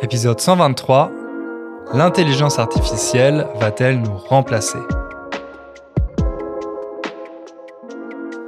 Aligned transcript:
Épisode 0.00 0.38
123. 0.38 1.10
L'intelligence 1.92 2.60
artificielle 2.60 3.48
va-t-elle 3.56 4.00
nous 4.00 4.16
remplacer? 4.16 4.78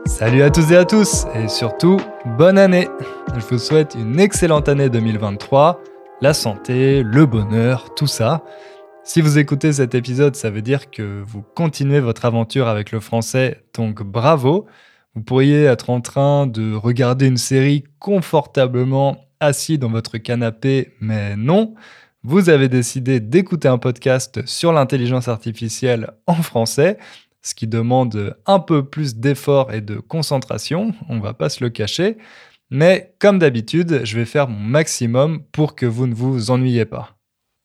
Salut 0.07 0.43
à 0.43 0.51
tous 0.51 0.71
et 0.71 0.77
à 0.77 0.85
tous, 0.85 1.27
et 1.35 1.49
surtout, 1.49 1.97
bonne 2.39 2.57
année 2.57 2.89
Je 3.35 3.45
vous 3.45 3.59
souhaite 3.59 3.97
une 3.97 4.21
excellente 4.21 4.69
année 4.69 4.89
2023, 4.89 5.81
la 6.21 6.35
santé, 6.35 7.03
le 7.03 7.27
bonheur, 7.27 7.97
tout 7.97 8.07
ça. 8.07 8.45
Si 9.03 9.21
vous 9.21 9.37
écoutez 9.37 9.73
cet 9.73 9.97
épisode, 9.97 10.37
ça 10.37 10.51
veut 10.51 10.63
dire 10.63 10.89
que 10.89 11.21
vous 11.27 11.43
continuez 11.57 11.99
votre 11.99 12.27
aventure 12.27 12.69
avec 12.69 12.93
le 12.93 13.01
français, 13.01 13.65
donc 13.75 14.05
bravo. 14.05 14.67
Vous 15.17 15.23
pourriez 15.23 15.65
être 15.65 15.91
en 15.91 16.01
train 16.01 16.47
de 16.47 16.77
regarder 16.77 17.27
une 17.27 17.39
série 17.39 17.83
confortablement 17.99 19.17
assis 19.41 19.79
dans 19.79 19.91
votre 19.91 20.19
canapé, 20.19 20.95
mais 21.01 21.37
non. 21.37 21.75
Vous 22.23 22.51
avez 22.51 22.69
décidé 22.69 23.19
d'écouter 23.19 23.69
un 23.69 23.79
podcast 23.79 24.47
sur 24.47 24.73
l'intelligence 24.73 25.29
artificielle 25.29 26.11
en 26.27 26.35
français 26.35 26.99
ce 27.43 27.55
qui 27.55 27.67
demande 27.67 28.37
un 28.47 28.59
peu 28.59 28.85
plus 28.85 29.17
d'effort 29.17 29.73
et 29.73 29.81
de 29.81 29.97
concentration, 29.97 30.95
on 31.09 31.21
va 31.21 31.35
pas 31.35 31.49
se 31.49 31.65
le 31.65 31.71
cacher. 31.71 32.19
Mais 32.71 33.15
comme 33.19 33.39
d'habitude, 33.39 34.03
je 34.05 34.17
vais 34.17 34.25
faire 34.25 34.49
mon 34.49 34.61
maximum 34.61 35.43
pour 35.53 35.75
que 35.75 35.87
vous 35.87 36.07
ne 36.07 36.15
vous 36.15 36.51
ennuyez 36.51 36.85
pas. 36.85 37.17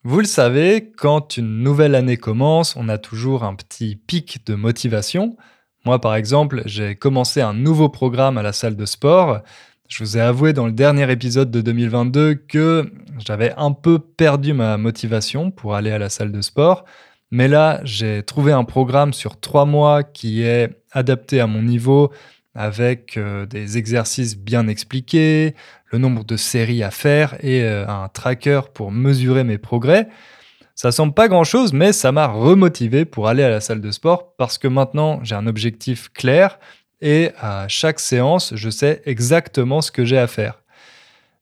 Vous 0.03 0.19
le 0.19 0.25
savez, 0.25 0.91
quand 0.97 1.37
une 1.37 1.63
nouvelle 1.63 1.95
année 1.95 2.17
commence, 2.17 2.75
on 2.75 2.89
a 2.89 2.97
toujours 2.97 3.43
un 3.43 3.55
petit 3.55 3.95
pic 3.95 4.45
de 4.45 4.55
motivation. 4.55 5.35
Moi, 5.83 5.99
par 5.99 6.15
exemple, 6.15 6.63
j'ai 6.65 6.95
commencé 6.95 7.41
un 7.41 7.53
nouveau 7.53 7.89
programme 7.89 8.37
à 8.37 8.43
la 8.43 8.53
salle 8.53 8.75
de 8.75 8.85
sport. 8.85 9.41
Je 9.87 10.03
vous 10.03 10.17
ai 10.17 10.21
avoué 10.21 10.51
dans 10.51 10.65
le 10.65 10.71
dernier 10.71 11.09
épisode 11.11 11.51
de 11.51 11.61
2022 11.61 12.33
que 12.33 12.91
j'avais 13.19 13.53
un 13.55 13.71
peu 13.71 13.99
perdu 13.99 14.51
ma 14.53 14.77
motivation 14.77 15.51
pour 15.51 15.75
aller 15.75 15.91
à 15.91 15.99
la 15.99 16.09
salle 16.09 16.31
de 16.31 16.41
sport. 16.41 16.85
Mais 17.29 17.47
là, 17.47 17.81
j'ai 17.83 18.23
trouvé 18.23 18.51
un 18.51 18.63
programme 18.63 19.13
sur 19.13 19.39
trois 19.39 19.65
mois 19.65 20.01
qui 20.01 20.41
est 20.41 20.81
adapté 20.91 21.39
à 21.39 21.45
mon 21.45 21.61
niveau 21.61 22.11
avec 22.55 23.17
euh, 23.17 23.45
des 23.45 23.77
exercices 23.77 24.37
bien 24.37 24.67
expliqués, 24.67 25.53
le 25.91 25.99
nombre 25.99 26.23
de 26.23 26.35
séries 26.35 26.81
à 26.81 26.89
faire 26.89 27.35
et 27.41 27.61
euh, 27.63 27.87
un 27.87 28.07
tracker 28.07 28.61
pour 28.73 28.91
mesurer 28.91 29.43
mes 29.43 29.59
progrès. 29.59 30.07
Ça 30.73 30.91
semble 30.91 31.13
pas 31.13 31.27
grand 31.27 31.43
chose, 31.43 31.73
mais 31.73 31.93
ça 31.93 32.11
m'a 32.11 32.25
remotivé 32.25 33.05
pour 33.05 33.27
aller 33.27 33.43
à 33.43 33.49
la 33.49 33.61
salle 33.61 33.81
de 33.81 33.91
sport 33.91 34.35
parce 34.35 34.57
que 34.57 34.67
maintenant 34.67 35.19
j'ai 35.23 35.35
un 35.35 35.45
objectif 35.45 36.09
clair 36.11 36.57
et 37.01 37.31
à 37.39 37.67
chaque 37.67 37.99
séance, 37.99 38.53
je 38.55 38.69
sais 38.69 39.01
exactement 39.05 39.81
ce 39.81 39.91
que 39.91 40.05
j'ai 40.05 40.17
à 40.17 40.27
faire. 40.27 40.61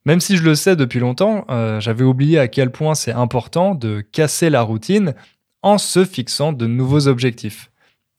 Même 0.06 0.20
si 0.20 0.36
je 0.36 0.44
le 0.44 0.56
sais 0.56 0.76
depuis 0.76 1.00
longtemps, 1.00 1.45
euh, 1.50 1.80
j'avais 1.80 2.04
oublié 2.04 2.38
à 2.40 2.48
quel 2.48 2.72
point 2.72 2.94
c'est 2.94 3.14
important 3.14 3.73
de 3.73 4.02
casser 4.02 4.50
la 4.50 4.62
routine 4.62 5.16
en 5.62 5.78
se 5.78 6.04
fixant 6.04 6.52
de 6.52 6.68
nouveaux 6.68 7.08
objectifs. 7.08 7.72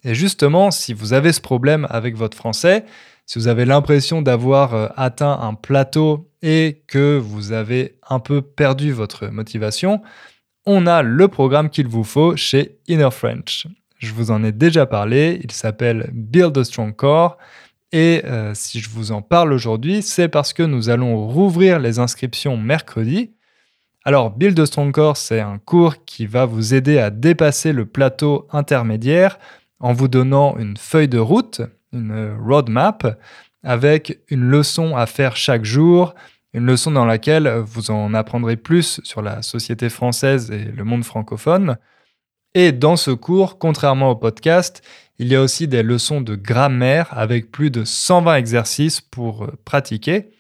Et 0.03 0.15
justement, 0.15 0.71
si 0.71 0.95
vous 0.95 1.13
avez 1.13 1.33
ce 1.33 1.41
problème 1.41 1.87
avec 1.91 2.17
votre 2.17 2.37
français, 2.37 2.85
si 3.27 3.39
vous 3.39 3.49
avez 3.49 3.65
l'impression 3.65 4.23
d'avoir 4.23 4.75
euh, 4.75 4.89
atteint 4.97 5.39
un 5.41 5.55
plateau 5.55 6.31
et 6.43 6.83
que 6.87 7.19
vous 7.19 7.53
avez 7.53 7.99
un 8.09 8.19
peu 8.19 8.43
perdu 8.43 8.93
votre 8.93 9.29
motivation, 9.29 10.03
on 10.67 10.87
a 10.87 11.03
le 11.03 11.29
programme 11.29 11.71
qu'il 11.71 11.89
vous 11.89 12.05
faut 12.05 12.37
chez 12.37 12.79
Inner 12.87 13.11
French. 13.11 13.67
Je 14.05 14.13
vous 14.13 14.31
en 14.31 14.45
ai 14.45 14.53
déjà 14.53 14.85
parlé, 14.85 15.41
il 15.43 15.51
s'appelle 15.51 16.11
Build 16.13 16.57
a 16.59 16.65
Strong 16.65 16.95
Core. 16.95 17.39
Et 17.91 18.23
euh, 18.27 18.53
si 18.55 18.81
je 18.81 18.91
vous 18.91 19.13
en 19.13 19.23
parle 19.23 19.53
aujourd'hui, 19.53 20.03
c'est 20.03 20.29
parce 20.29 20.53
que 20.53 20.63
nous 20.63 20.91
allons 20.91 21.27
rouvrir 21.27 21.79
les 21.79 21.99
inscriptions 21.99 22.57
mercredi. 22.57 23.33
Alors, 24.05 24.31
Build 24.31 24.61
a 24.61 24.67
Strong 24.67 24.93
Core, 24.93 25.17
c'est 25.17 25.41
un 25.41 25.59
cours 25.59 26.05
qui 26.05 26.27
va 26.27 26.45
vous 26.45 26.75
aider 26.75 26.99
à 26.99 27.09
dépasser 27.09 27.73
le 27.73 27.87
plateau 27.87 28.47
intermédiaire 28.53 29.39
en 29.81 29.95
vous 29.95 30.09
donnant 30.09 30.59
une 30.59 30.77
feuille 30.77 31.09
de 31.09 31.19
route, 31.19 31.63
une 31.95 32.37
roadmap, 32.39 33.19
avec 33.63 34.21
une 34.29 34.43
leçon 34.43 34.97
à 34.97 35.07
faire 35.07 35.37
chaque 35.37 35.65
jour, 35.65 36.15
une 36.53 36.67
leçon 36.67 36.91
dans 36.91 37.07
laquelle 37.07 37.49
vous 37.65 37.91
en 37.91 38.13
apprendrez 38.13 38.57
plus 38.57 39.01
sur 39.03 39.23
la 39.23 39.41
société 39.41 39.89
française 39.89 40.51
et 40.51 40.65
le 40.65 40.85
monde 40.85 41.05
francophone. 41.05 41.79
Et 42.55 42.73
dans 42.73 42.97
ce 42.97 43.11
cours, 43.11 43.59
contrairement 43.59 44.11
au 44.11 44.17
podcast, 44.17 44.83
il 45.19 45.29
y 45.29 45.37
a 45.37 45.43
aussi 45.43 45.69
des 45.69 45.83
leçons 45.83 46.21
de 46.21 46.35
grammaire 46.35 47.09
avec 47.11 47.51
plus 47.51 47.71
de 47.71 47.85
120 47.85 48.37
exercices 48.37 49.01
pour 49.01 49.49
pratiquer. 49.65 50.31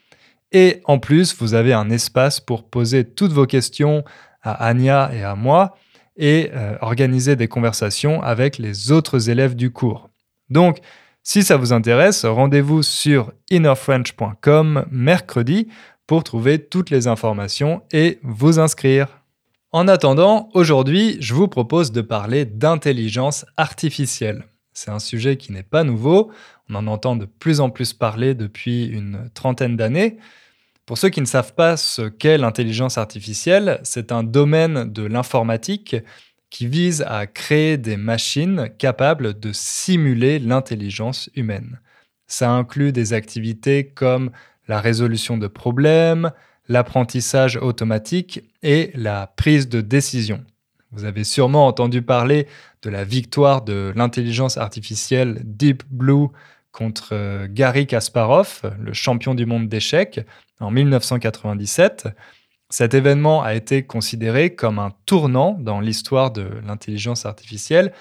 Et 0.53 0.81
en 0.85 0.99
plus, 0.99 1.37
vous 1.37 1.55
avez 1.55 1.73
un 1.73 1.91
espace 1.91 2.41
pour 2.41 2.69
poser 2.69 3.05
toutes 3.05 3.33
vos 3.33 3.47
questions 3.47 4.05
à 4.43 4.67
Anya 4.67 5.11
et 5.13 5.23
à 5.23 5.35
moi 5.35 5.77
et 6.17 6.51
euh, 6.55 6.77
organiser 6.81 7.35
des 7.35 7.49
conversations 7.49 8.23
avec 8.23 8.59
les 8.59 8.93
autres 8.93 9.31
élèves 9.31 9.57
du 9.57 9.71
cours. 9.71 10.11
Donc, 10.51 10.79
si 11.23 11.43
ça 11.43 11.57
vous 11.57 11.73
intéresse, 11.73 12.25
rendez-vous 12.25 12.83
sur 12.83 13.33
innerfrench.com 13.51 14.85
mercredi 14.91 15.69
pour 16.07 16.23
trouver 16.23 16.59
toutes 16.59 16.91
les 16.91 17.09
informations 17.09 17.83
et 17.93 18.19
vous 18.23 18.59
inscrire. 18.59 19.24
En 19.75 19.89
attendant, 19.89 20.51
aujourd'hui, 20.55 21.17
je 21.19 21.35
vous 21.35 21.49
propose 21.49 21.91
de 21.91 22.01
parler 22.01 22.45
d'intelligence 22.45 23.45
artificielle. 23.57 24.45
C'est 24.73 24.93
un 24.93 25.01
sujet 25.01 25.37
qui 25.37 25.51
n'est 25.51 25.65
pas 25.65 25.83
nouveau, 25.83 26.31
on 26.71 26.77
en 26.77 26.87
entend 26.87 27.17
de 27.17 27.25
plus 27.25 27.59
en 27.59 27.71
plus 27.71 27.93
parler 27.93 28.37
depuis 28.37 28.85
une 28.87 29.31
trentaine 29.35 29.77
d'années. 29.77 30.19
Pour 30.87 30.97
ceux 30.97 31.09
qui 31.09 31.21
ne 31.21 31.27
savent 31.27 31.57
pas 31.57 31.77
ce 31.77 32.03
qu'est 32.03 32.39
l'intelligence 32.39 32.99
artificielle, 32.99 33.81
c'est 33.83 34.12
un 34.12 34.23
domaine 34.23 34.93
de 34.93 35.03
l'informatique 35.03 35.97
qui 36.51 36.69
vise 36.69 37.03
à 37.09 37.27
créer 37.27 37.77
des 37.77 37.97
machines 37.97 38.71
capables 38.79 39.41
de 39.41 39.51
simuler 39.53 40.39
l'intelligence 40.39 41.31
humaine. 41.35 41.81
Ça 42.29 42.49
inclut 42.49 42.93
des 42.93 43.12
activités 43.12 43.89
comme 43.89 44.31
la 44.69 44.81
résolution 44.81 45.37
de 45.37 45.49
problèmes, 45.49 46.31
l'apprentissage 46.69 47.56
automatique 47.56 48.45
et 48.65 48.91
la 48.95 49.29
prise 49.29 49.69
de 49.69 49.81
décision. 49.81 50.43
Vous 50.91 51.05
avez 51.05 51.23
sûrement 51.23 51.67
entendu 51.67 52.03
parler 52.03 52.49
de 52.83 52.91
la 52.91 53.05
victoire 53.05 53.63
de 53.63 53.93
l'intelligence 53.95 54.59
artificielle 54.59 55.41
Deep 55.45 55.85
Blue 55.91 56.29
contre 56.73 57.11
euh, 57.13 57.47
Gary 57.49 57.87
Kasparov, 57.87 58.63
le 58.81 58.93
champion 58.93 59.35
du 59.35 59.47
monde 59.47 59.69
d'échecs, 59.69 60.21
en 60.61 60.71
1997. 60.71 62.09
Cet 62.71 62.95
événement 62.95 63.43
a 63.43 63.55
été 63.55 63.85
considéré 63.85 64.55
comme 64.55 64.79
un 64.79 64.93
tournant 65.07 65.57
dans 65.61 65.81
l'histoire 65.81 66.33
de 66.33 66.49
l'intelligence 66.67 67.27
artificielle 67.27 67.93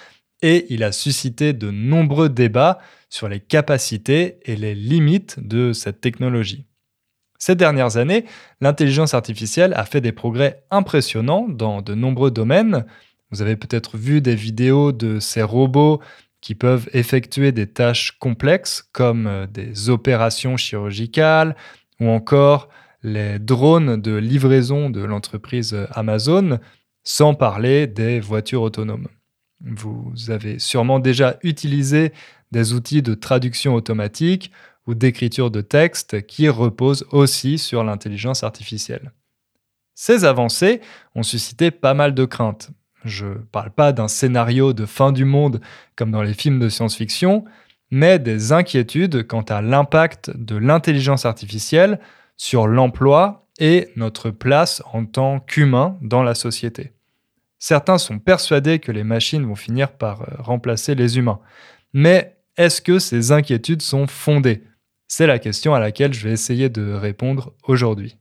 et 0.42 0.66
il 0.70 0.84
a 0.84 0.92
suscité 0.92 1.54
de 1.54 1.72
nombreux 1.72 2.30
débats 2.30 2.80
sur 3.10 3.28
les 3.30 3.40
capacités 3.40 4.40
et 4.44 4.56
les 4.56 4.76
limites 4.76 5.40
de 5.40 5.74
cette 5.74 6.02
technologie. 6.02 6.66
Ces 7.46 7.56
dernières 7.56 7.98
années, 7.98 8.24
l'intelligence 8.62 9.14
artificielle 9.14 9.74
a 9.76 9.84
fait 9.84 10.00
des 10.00 10.14
progrès 10.14 10.64
impressionnants 10.72 11.50
dans 11.50 11.82
de 11.82 11.94
nombreux 11.94 12.32
domaines. 12.32 12.86
Vous 13.32 13.42
avez 13.42 13.58
peut-être 13.58 13.98
vu 13.98 14.22
des 14.22 14.34
vidéos 14.34 14.94
de 14.94 15.20
ces 15.20 15.42
robots 15.42 16.00
qui 16.40 16.56
peuvent 16.56 16.88
effectuer 16.94 17.52
des 17.52 17.68
tâches 17.68 18.18
complexes 18.18 18.88
comme 18.94 19.28
euh, 19.28 19.46
des 19.46 19.90
opérations 19.90 20.56
chirurgicales 20.56 21.58
ou 22.00 22.08
encore 22.08 22.70
les 23.02 23.40
drones 23.40 24.00
de 24.00 24.16
livraison 24.16 24.90
de 24.90 25.04
l'entreprise 25.04 25.76
Amazon, 25.92 26.60
sans 27.04 27.34
parler 27.34 27.88
des 27.88 28.22
voitures 28.22 28.62
autonomes. 28.62 29.10
Vous 29.60 30.14
avez 30.30 30.60
sûrement 30.60 31.00
déjà 31.00 31.36
utilisé 31.44 32.14
des 32.54 32.72
outils 32.72 33.02
de 33.02 33.16
traduction 33.16 33.76
automatique 33.76 34.50
ou 34.88 34.94
d'écriture 34.94 35.52
de 35.52 35.62
texte 35.62 36.26
qui 36.26 36.50
reposent 36.50 37.06
aussi 37.12 37.58
sur 37.58 37.84
l'intelligence 37.84 38.44
artificielle. 38.44 39.12
Ces 39.96 40.26
avancées 40.26 40.82
ont 41.16 41.24
suscité 41.24 41.72
pas 41.72 41.94
mal 41.94 42.14
de 42.14 42.26
craintes, 42.26 42.72
je 43.06 43.26
ne 43.26 43.34
parle 43.36 43.72
pas 43.72 43.92
d'un 43.92 44.08
scénario 44.08 44.74
de 44.74 44.86
fin 44.86 45.12
du 45.12 45.26
monde 45.26 45.60
comme 45.96 46.12
dans 46.12 46.22
les 46.22 46.34
films 46.34 46.60
de 46.60 46.70
science-fiction, 46.70 47.46
mais 47.92 48.20
des 48.20 48.52
inquiétudes 48.52 49.28
quant 49.28 49.42
à 49.42 49.62
l'impact 49.62 50.32
de 50.36 50.56
l'intelligence 50.56 51.26
artificielle 51.26 52.00
sur 52.38 52.68
l'emploi 52.68 53.48
et 53.60 53.90
notre 53.96 54.32
place 54.32 54.82
en 54.94 55.06
tant 55.06 55.40
qu'humains 55.40 55.98
dans 56.02 56.24
la 56.24 56.34
société. 56.34 56.94
Certains 57.60 57.98
sont 57.98 58.20
persuadés 58.20 58.80
que 58.80 58.92
les 58.92 59.04
machines 59.04 59.46
vont 59.46 59.56
finir 59.56 59.92
par 59.92 60.22
euh, 60.24 60.26
remplacer 60.40 60.96
les 60.96 61.18
humains. 61.18 61.40
Mais 61.94 62.38
est-ce 62.58 62.82
que 62.82 63.00
ces 63.00 63.32
inquiétudes 63.32 63.82
sont 63.82 64.08
fondées? 64.08 64.64
C'est 65.16 65.28
la 65.28 65.38
question 65.38 65.76
à 65.76 65.80
laquelle 65.80 66.12
je 66.12 66.28
vais 66.28 66.34
essayer 66.34 66.70
de 66.70 66.92
répondre 66.92 67.54
aujourd'hui. 67.68 68.18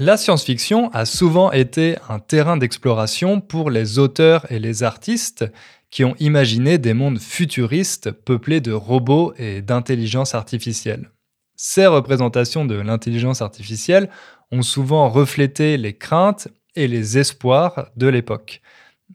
La 0.00 0.16
science-fiction 0.16 0.90
a 0.90 1.04
souvent 1.04 1.52
été 1.52 1.94
un 2.08 2.18
terrain 2.18 2.56
d'exploration 2.56 3.40
pour 3.40 3.70
les 3.70 4.00
auteurs 4.00 4.50
et 4.50 4.58
les 4.58 4.82
artistes 4.82 5.44
qui 5.92 6.02
ont 6.02 6.16
imaginé 6.18 6.76
des 6.76 6.92
mondes 6.92 7.20
futuristes 7.20 8.10
peuplés 8.10 8.60
de 8.60 8.72
robots 8.72 9.32
et 9.38 9.62
d'intelligence 9.62 10.34
artificielle. 10.34 11.12
Ces 11.54 11.86
représentations 11.86 12.64
de 12.64 12.74
l'intelligence 12.74 13.42
artificielle 13.42 14.10
ont 14.50 14.62
souvent 14.62 15.08
reflété 15.08 15.76
les 15.76 15.96
craintes 15.96 16.48
et 16.74 16.88
les 16.88 17.16
espoirs 17.18 17.90
de 17.96 18.08
l'époque. 18.08 18.60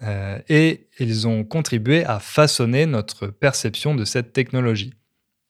Euh, 0.04 0.40
et 0.50 0.88
ils 1.00 1.28
ont 1.28 1.44
contribué 1.44 2.06
à 2.06 2.20
façonner 2.20 2.86
notre 2.86 3.28
perception 3.28 3.96
de 3.96 4.06
cette 4.06 4.34
technologie. 4.34 4.94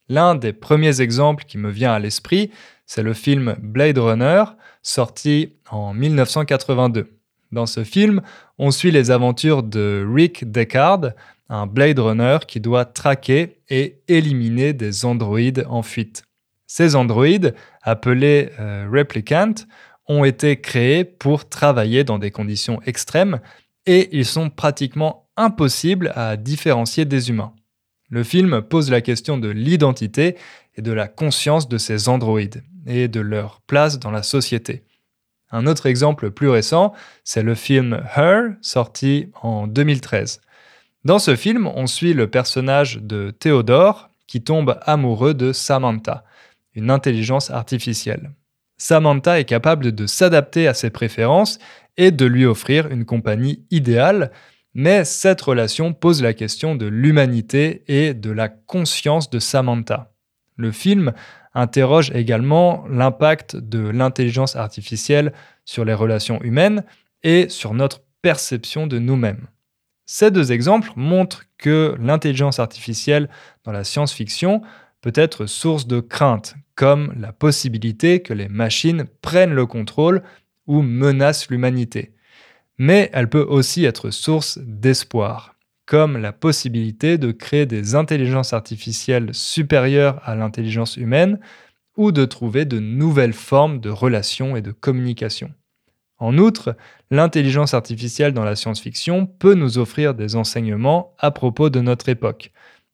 L'un 0.10 0.36
des 0.36 0.54
premiers 0.54 1.02
exemples 1.02 1.44
qui 1.46 1.58
me 1.58 1.70
vient 1.70 1.94
à 1.94 2.00
l'esprit, 2.00 2.52
c'est 2.86 3.04
le 3.04 3.14
film 3.14 3.58
Blade 3.62 3.98
Runner, 3.98 4.44
sorti 4.82 5.56
en 5.70 5.94
1982. 5.94 7.18
Dans 7.52 7.66
ce 7.66 7.84
film, 7.84 8.22
on 8.58 8.72
suit 8.72 8.92
les 8.92 9.12
aventures 9.12 9.64
de 9.64 10.06
Rick 10.10 10.50
Deckard, 10.50 11.12
un 11.50 11.68
Blade 11.68 12.00
Runner 12.00 12.38
qui 12.48 12.60
doit 12.60 12.86
traquer 12.86 13.60
et 13.70 14.02
éliminer 14.08 14.74
des 14.74 15.06
androïdes 15.06 15.66
en 15.70 15.82
fuite. 15.82 16.24
Ces 16.68 16.96
androïdes, 16.96 17.54
appelés 17.82 18.50
euh, 18.60 18.88
replicants, 18.92 19.66
ont 20.08 20.24
été 20.24 20.60
créés 20.60 21.04
pour 21.04 21.48
travailler 21.48 22.04
dans 22.04 22.20
des 22.20 22.32
conditions 22.32 22.82
extrêmes 22.86 23.40
et 23.88 24.10
ils 24.12 24.26
sont 24.26 24.52
pratiquement 24.52 25.28
impossibles 25.38 26.12
à 26.16 26.38
différencier 26.38 27.06
des 27.06 27.30
humains. 27.30 27.54
Le 28.10 28.24
film 28.24 28.62
pose 28.62 28.92
la 28.92 29.02
question 29.02 29.38
de 29.38 29.50
l'identité 29.50 30.38
et 30.76 30.82
de 30.82 30.92
la 30.92 31.08
conscience 31.08 31.68
de 31.68 31.78
ces 31.78 32.10
androïdes 32.10 32.64
et 32.86 33.08
de 33.08 33.20
leur 33.20 33.62
place 33.62 34.00
dans 34.00 34.12
la 34.12 34.24
société. 34.24 34.84
Un 35.52 35.66
autre 35.66 35.86
exemple 35.86 36.32
plus 36.32 36.50
récent, 36.50 36.94
c'est 37.24 37.42
le 37.42 37.56
film 37.56 38.04
Her, 38.16 38.56
sorti 38.62 39.32
en 39.42 39.68
2013. 39.68 40.42
Dans 41.06 41.20
ce 41.20 41.36
film, 41.36 41.68
on 41.68 41.88
suit 41.88 42.14
le 42.14 42.30
personnage 42.30 43.00
de 43.02 43.32
Théodore 43.32 44.10
qui 44.28 44.42
tombe 44.42 44.78
amoureux 44.82 45.34
de 45.34 45.54
Samantha, 45.54 46.26
une 46.76 46.92
intelligence 46.92 47.50
artificielle. 47.50 48.32
Samantha 48.78 49.40
est 49.40 49.46
capable 49.46 49.94
de 49.94 50.06
s'adapter 50.06 50.68
à 50.68 50.74
ses 50.74 50.90
préférences 50.90 51.60
et 51.98 52.12
de 52.12 52.26
lui 52.26 52.46
offrir 52.46 52.88
une 52.92 53.06
compagnie 53.06 53.66
idéale, 53.72 54.32
mais 54.74 55.04
cette 55.06 55.42
relation 55.42 55.94
pose 55.94 56.22
la 56.22 56.34
question 56.34 56.76
de 56.76 56.86
l'humanité 56.86 57.84
et 57.88 58.14
de 58.14 58.32
la 58.32 58.48
conscience 58.48 59.30
de 59.30 59.40
Samantha. 59.40 60.14
Le 60.56 60.72
film 60.72 61.14
interroge 61.54 62.12
également 62.12 62.86
l'impact 62.88 63.56
de 63.56 63.80
l'intelligence 63.80 64.56
artificielle 64.56 65.34
sur 65.66 65.86
les 65.86 65.94
relations 65.94 66.42
humaines 66.44 66.84
et 67.24 67.50
sur 67.50 67.74
notre 67.74 68.02
perception 68.22 68.86
de 68.86 69.00
nous-mêmes. 69.00 69.48
Ces 70.06 70.32
deux 70.32 70.52
exemples 70.52 70.92
montrent 70.96 71.44
que 71.58 71.96
l'intelligence 72.00 72.60
artificielle 72.60 73.30
dans 73.64 73.72
la 73.72 73.84
science-fiction 73.84 74.62
peut 75.02 75.12
être 75.16 75.46
source 75.46 75.88
de 75.88 76.00
crainte, 76.00 76.56
comme 76.76 77.14
la 77.20 77.34
possibilité 77.34 78.22
que 78.22 78.34
les 78.34 78.48
machines 78.48 79.06
prennent 79.22 79.54
le 79.54 79.66
contrôle 79.66 80.22
ou 80.68 80.82
menacent 80.82 81.50
l'humanité. 81.50 82.12
Mais 82.78 83.10
elle 83.14 83.30
peut 83.30 83.46
aussi 83.48 83.86
être 83.86 84.12
source 84.12 84.60
d'espoir, 84.62 85.56
comme 85.86 86.18
la 86.18 86.34
possibilité 86.34 87.18
de 87.18 87.32
créer 87.32 87.66
des 87.66 87.96
intelligences 87.96 88.54
artificielles 88.54 89.30
supérieures 89.34 90.22
à 90.24 90.36
l'intelligence 90.36 90.98
humaine 90.98 91.40
ou 91.96 92.12
de 92.12 92.26
trouver 92.26 92.66
de 92.66 92.80
nouvelles 92.80 93.34
formes 93.34 93.80
de 93.80 93.90
relations 93.90 94.56
et 94.56 94.62
de 94.62 94.72
communication. 94.72 95.52
En 96.20 96.38
outre, 96.38 96.76
l'intelligence 97.12 97.74
artificielle 97.74 98.34
dans 98.34 98.44
la 98.44 98.56
science-fiction 98.56 99.26
peut 99.26 99.54
nous 99.54 99.78
offrir 99.78 100.14
des 100.14 100.36
enseignements 100.36 101.14
à 101.20 101.32
propos 101.32 101.70
de 101.70 101.80
notre 101.80 102.10
époque. 102.10 102.52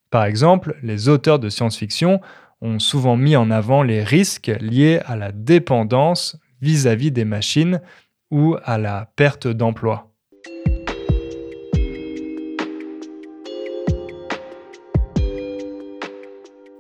Par 0.09 0.25
exemple, 0.25 0.77
les 0.83 1.09
auteurs 1.09 1.39
de 1.39 1.49
science-fiction 1.49 2.21
ont 2.61 2.79
souvent 2.79 3.17
mis 3.17 3.35
en 3.35 3.49
avant 3.49 3.83
les 3.83 4.03
risques 4.03 4.51
liés 4.59 4.99
à 5.05 5.15
la 5.15 5.31
dépendance 5.31 6.37
vis-à-vis 6.63 7.11
des 7.11 7.25
machines 7.25 7.81
ou 8.31 8.55
à 8.63 8.77
la 8.77 9.11
perte 9.15 9.47
d'emploi. 9.47 10.09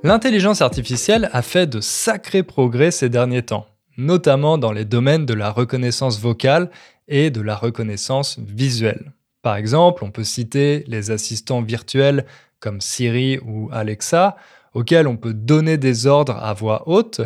L'intelligence 0.03 0.61
artificielle 0.61 1.29
a 1.31 1.41
fait 1.41 1.67
de 1.67 1.79
sacrés 1.79 2.43
progrès 2.43 2.91
ces 2.91 3.09
derniers 3.09 3.43
temps, 3.43 3.67
notamment 3.97 4.57
dans 4.57 4.71
les 4.71 4.85
domaines 4.85 5.25
de 5.25 5.33
la 5.33 5.49
reconnaissance 5.49 6.19
vocale 6.19 6.69
et 7.07 7.29
de 7.29 7.41
la 7.41 7.55
reconnaissance 7.55 8.39
visuelle. 8.39 9.13
Par 9.41 9.55
exemple, 9.57 10.03
on 10.03 10.11
peut 10.11 10.23
citer 10.23 10.83
les 10.87 11.11
assistants 11.11 11.61
virtuels 11.61 12.25
comme 12.59 12.79
Siri 12.79 13.39
ou 13.45 13.69
Alexa, 13.71 14.37
auxquels 14.73 15.07
on 15.07 15.17
peut 15.17 15.33
donner 15.33 15.77
des 15.77 16.07
ordres 16.07 16.37
à 16.37 16.53
voix 16.53 16.83
haute, 16.87 17.21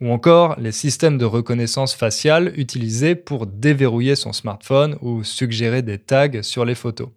ou 0.00 0.10
encore 0.10 0.58
les 0.58 0.72
systèmes 0.72 1.18
de 1.18 1.24
reconnaissance 1.24 1.94
faciale 1.94 2.52
utilisés 2.56 3.14
pour 3.14 3.46
déverrouiller 3.46 4.16
son 4.16 4.32
smartphone 4.32 4.96
ou 5.00 5.24
suggérer 5.24 5.82
des 5.82 5.98
tags 5.98 6.42
sur 6.42 6.64
les 6.64 6.74
photos. 6.74 7.08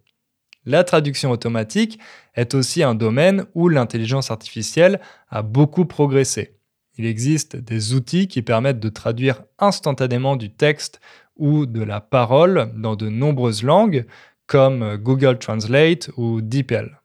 La 0.65 0.83
traduction 0.83 1.31
automatique 1.31 1.97
est 2.35 2.53
aussi 2.53 2.83
un 2.83 2.93
domaine 2.93 3.45
où 3.55 3.69
l'intelligence 3.69 4.31
artificielle 4.31 4.99
a 5.29 5.41
beaucoup 5.41 5.85
progressé. 5.85 6.57
Il 6.97 7.05
existe 7.05 7.55
des 7.55 7.93
outils 7.93 8.27
qui 8.27 8.41
permettent 8.41 8.79
de 8.79 8.89
traduire 8.89 9.43
instantanément 9.59 10.35
du 10.35 10.53
texte 10.53 10.99
ou 11.35 11.65
de 11.65 11.81
la 11.83 12.01
parole 12.01 12.71
dans 12.75 12.95
de 12.95 13.07
nombreuses 13.07 13.63
langues, 13.63 14.05
comme 14.45 14.97
Google 14.97 15.37
Translate 15.39 16.09
ou 16.17 16.41
DeepL. 16.41 16.99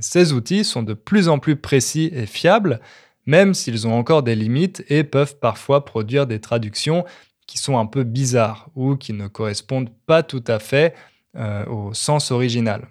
Ces 0.00 0.32
outils 0.32 0.64
sont 0.64 0.82
de 0.82 0.94
plus 0.94 1.28
en 1.28 1.38
plus 1.38 1.56
précis 1.56 2.10
et 2.12 2.26
fiables, 2.26 2.80
même 3.28 3.52
s'ils 3.52 3.86
ont 3.86 3.92
encore 3.92 4.22
des 4.22 4.34
limites 4.34 4.82
et 4.88 5.04
peuvent 5.04 5.36
parfois 5.38 5.84
produire 5.84 6.26
des 6.26 6.40
traductions 6.40 7.04
qui 7.46 7.58
sont 7.58 7.78
un 7.78 7.84
peu 7.84 8.02
bizarres 8.02 8.70
ou 8.74 8.96
qui 8.96 9.12
ne 9.12 9.28
correspondent 9.28 9.90
pas 10.06 10.22
tout 10.22 10.42
à 10.46 10.58
fait 10.58 10.94
euh, 11.36 11.66
au 11.66 11.92
sens 11.92 12.30
original. 12.30 12.88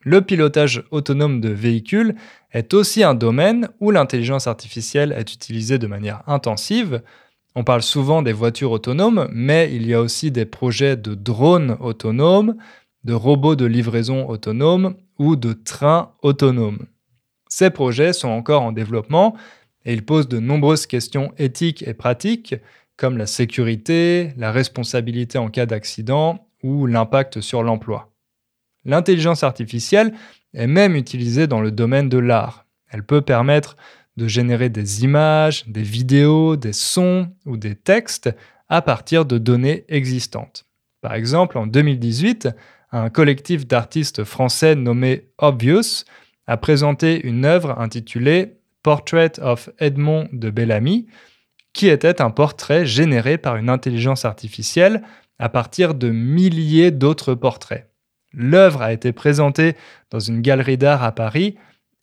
Le 0.00 0.22
pilotage 0.22 0.82
autonome 0.90 1.40
de 1.40 1.50
véhicules 1.50 2.16
est 2.50 2.74
aussi 2.74 3.04
un 3.04 3.14
domaine 3.14 3.68
où 3.78 3.92
l'intelligence 3.92 4.48
artificielle 4.48 5.14
est 5.16 5.32
utilisée 5.32 5.78
de 5.78 5.86
manière 5.86 6.24
intensive. 6.26 7.02
On 7.54 7.62
parle 7.62 7.82
souvent 7.82 8.22
des 8.22 8.32
voitures 8.32 8.72
autonomes, 8.72 9.28
mais 9.32 9.72
il 9.72 9.86
y 9.86 9.94
a 9.94 10.00
aussi 10.00 10.32
des 10.32 10.46
projets 10.46 10.96
de 10.96 11.14
drones 11.14 11.76
autonomes, 11.78 12.56
de 13.04 13.12
robots 13.12 13.56
de 13.56 13.66
livraison 13.66 14.28
autonomes 14.28 14.96
ou 15.20 15.36
de 15.36 15.52
trains 15.52 16.10
autonomes. 16.22 16.86
Ces 17.48 17.70
projets 17.70 18.12
sont 18.12 18.28
encore 18.28 18.62
en 18.62 18.72
développement 18.72 19.36
et 19.84 19.92
ils 19.92 20.04
posent 20.04 20.28
de 20.28 20.38
nombreuses 20.38 20.86
questions 20.86 21.32
éthiques 21.38 21.82
et 21.86 21.94
pratiques, 21.94 22.54
comme 22.96 23.16
la 23.16 23.26
sécurité, 23.26 24.34
la 24.36 24.52
responsabilité 24.52 25.38
en 25.38 25.48
cas 25.48 25.66
d'accident 25.66 26.46
ou 26.62 26.86
l'impact 26.86 27.40
sur 27.40 27.62
l'emploi. 27.62 28.12
L'intelligence 28.84 29.42
artificielle 29.42 30.12
est 30.54 30.66
même 30.66 30.96
utilisée 30.96 31.46
dans 31.46 31.60
le 31.60 31.70
domaine 31.70 32.08
de 32.08 32.18
l'art. 32.18 32.66
Elle 32.90 33.04
peut 33.04 33.22
permettre 33.22 33.76
de 34.16 34.26
générer 34.26 34.68
des 34.68 35.04
images, 35.04 35.66
des 35.66 35.82
vidéos, 35.82 36.56
des 36.56 36.72
sons 36.72 37.30
ou 37.46 37.56
des 37.56 37.74
textes 37.74 38.30
à 38.68 38.82
partir 38.82 39.24
de 39.24 39.38
données 39.38 39.84
existantes. 39.88 40.66
Par 41.00 41.14
exemple, 41.14 41.56
en 41.56 41.66
2018, 41.66 42.48
un 42.92 43.08
collectif 43.08 43.66
d'artistes 43.66 44.24
français 44.24 44.74
nommé 44.74 45.28
Obvious 45.38 46.04
a 46.46 46.56
présenté 46.56 47.24
une 47.26 47.44
œuvre 47.44 47.78
intitulée 47.80 48.59
Portrait 48.82 49.38
of 49.40 49.70
Edmond 49.78 50.28
de 50.32 50.50
Bellamy, 50.50 51.06
qui 51.72 51.88
était 51.88 52.20
un 52.20 52.30
portrait 52.30 52.86
généré 52.86 53.38
par 53.38 53.56
une 53.56 53.68
intelligence 53.68 54.24
artificielle 54.24 55.02
à 55.38 55.48
partir 55.48 55.94
de 55.94 56.10
milliers 56.10 56.90
d'autres 56.90 57.34
portraits. 57.34 57.90
L'œuvre 58.32 58.82
a 58.82 58.92
été 58.92 59.12
présentée 59.12 59.76
dans 60.10 60.20
une 60.20 60.40
galerie 60.40 60.78
d'art 60.78 61.02
à 61.02 61.12
Paris 61.12 61.56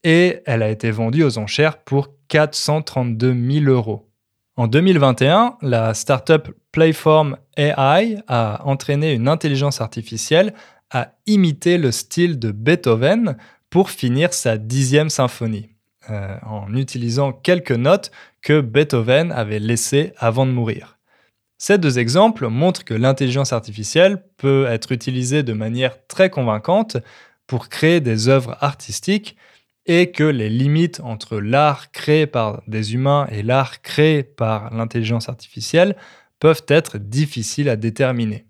et 0.03 0.41
elle 0.45 0.63
a 0.63 0.69
été 0.69 0.91
vendue 0.91 1.23
aux 1.23 1.37
enchères 1.37 1.79
pour 1.83 2.09
432 2.27 3.35
000 3.61 3.65
euros. 3.65 4.09
En 4.55 4.67
2021, 4.67 5.57
la 5.61 5.93
startup 5.93 6.49
Playform 6.71 7.37
AI 7.57 8.17
a 8.27 8.61
entraîné 8.65 9.13
une 9.13 9.27
intelligence 9.27 9.81
artificielle 9.81 10.53
à 10.89 11.13
imiter 11.27 11.77
le 11.77 11.91
style 11.91 12.39
de 12.39 12.51
Beethoven 12.51 13.37
pour 13.69 13.89
finir 13.89 14.33
sa 14.33 14.57
dixième 14.57 15.09
symphonie. 15.09 15.76
Euh, 16.09 16.37
en 16.43 16.73
utilisant 16.73 17.33
quelques 17.33 17.73
notes 17.73 18.11
que 18.41 18.61
Beethoven 18.61 19.33
avait 19.33 19.59
laissées 19.59 20.13
avant 20.17 20.45
de 20.45 20.51
mourir. 20.51 20.97
Ces 21.57 21.77
deux 21.77 21.99
exemples 21.99 22.47
montrent 22.47 22.85
que 22.85 22.93
l'intelligence 22.93 23.51
artificielle 23.51 24.23
peut 24.37 24.67
être 24.69 24.93
utilisée 24.93 25.43
de 25.43 25.51
manière 25.51 26.07
très 26.07 26.29
convaincante 26.29 26.95
pour 27.45 27.67
créer 27.67 27.99
des 27.99 28.29
œuvres 28.29 28.55
artistiques 28.61 29.35
et 29.85 30.11
que 30.11 30.23
les 30.23 30.49
limites 30.49 31.01
entre 31.01 31.39
l'art 31.39 31.91
créé 31.91 32.25
par 32.25 32.61
des 32.67 32.93
humains 32.93 33.27
et 33.29 33.43
l'art 33.43 33.81
créé 33.81 34.23
par 34.23 34.73
l'intelligence 34.73 35.27
artificielle 35.27 35.97
peuvent 36.39 36.63
être 36.69 36.99
difficiles 36.99 37.67
à 37.67 37.75
déterminer. 37.75 38.45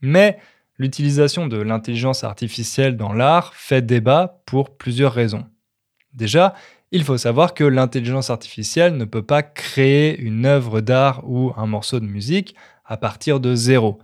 Mais 0.00 0.38
l'utilisation 0.78 1.48
de 1.48 1.56
l'intelligence 1.56 2.22
artificielle 2.22 2.96
dans 2.96 3.12
l'art 3.12 3.54
fait 3.54 3.82
débat 3.82 4.42
pour 4.46 4.76
plusieurs 4.76 5.12
raisons. 5.12 5.46
Déjà, 6.12 6.54
il 6.94 7.02
faut 7.02 7.18
savoir 7.18 7.54
que 7.54 7.64
l'intelligence 7.64 8.30
artificielle 8.30 8.96
ne 8.96 9.04
peut 9.04 9.24
pas 9.24 9.42
créer 9.42 10.16
une 10.20 10.46
œuvre 10.46 10.80
d'art 10.80 11.28
ou 11.28 11.52
un 11.56 11.66
morceau 11.66 11.98
de 11.98 12.06
musique 12.06 12.54
à 12.84 12.96
partir 12.96 13.40
de 13.40 13.56
zéro. 13.56 13.98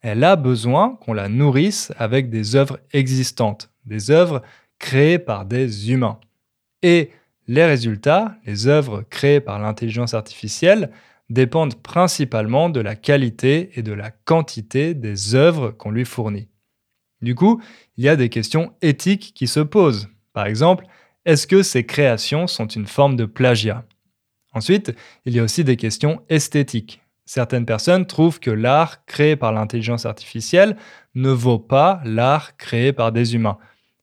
Elle 0.00 0.22
a 0.22 0.36
besoin 0.36 0.96
qu'on 1.00 1.12
la 1.12 1.28
nourrisse 1.28 1.92
avec 1.98 2.30
des 2.30 2.54
œuvres 2.54 2.78
existantes, 2.92 3.72
des 3.84 4.12
œuvres 4.12 4.42
créées 4.78 5.18
par 5.18 5.44
des 5.44 5.90
humains. 5.90 6.20
Et 6.82 7.10
les 7.48 7.64
résultats, 7.64 8.36
les 8.46 8.68
œuvres 8.68 9.02
créées 9.10 9.40
par 9.40 9.58
l'intelligence 9.58 10.14
artificielle, 10.14 10.92
dépendent 11.28 11.82
principalement 11.82 12.70
de 12.70 12.78
la 12.78 12.94
qualité 12.94 13.70
et 13.74 13.82
de 13.82 13.92
la 13.92 14.12
quantité 14.12 14.94
des 14.94 15.34
œuvres 15.34 15.72
qu'on 15.72 15.90
lui 15.90 16.04
fournit. 16.04 16.46
Du 17.22 17.34
coup, 17.34 17.60
il 17.96 18.04
y 18.04 18.08
a 18.08 18.14
des 18.14 18.28
questions 18.28 18.72
éthiques 18.82 19.32
qui 19.34 19.48
se 19.48 19.58
posent. 19.58 20.08
Par 20.32 20.46
exemple, 20.46 20.86
est-ce 21.26 21.48
que 21.48 21.64
ces 21.64 21.84
créations 21.84 22.46
sont 22.46 22.68
une 22.68 22.86
forme 22.86 23.16
de 23.16 23.24
plagiat? 23.24 23.84
Ensuite, 24.52 24.94
il 25.26 25.34
y 25.34 25.40
a 25.40 25.42
aussi 25.42 25.64
des 25.64 25.76
questions 25.76 26.22
esthétiques. 26.28 27.02
Certaines 27.24 27.66
personnes 27.66 28.06
trouvent 28.06 28.38
que 28.38 28.52
l'art 28.52 29.04
créé 29.06 29.34
par 29.34 29.52
l'intelligence 29.52 30.06
artificielle 30.06 30.76
ne 31.16 31.30
vaut 31.30 31.58
pas 31.58 32.00
l'art 32.04 32.56
créé 32.56 32.92
par 32.92 33.10
des 33.10 33.34
humains, 33.34 33.58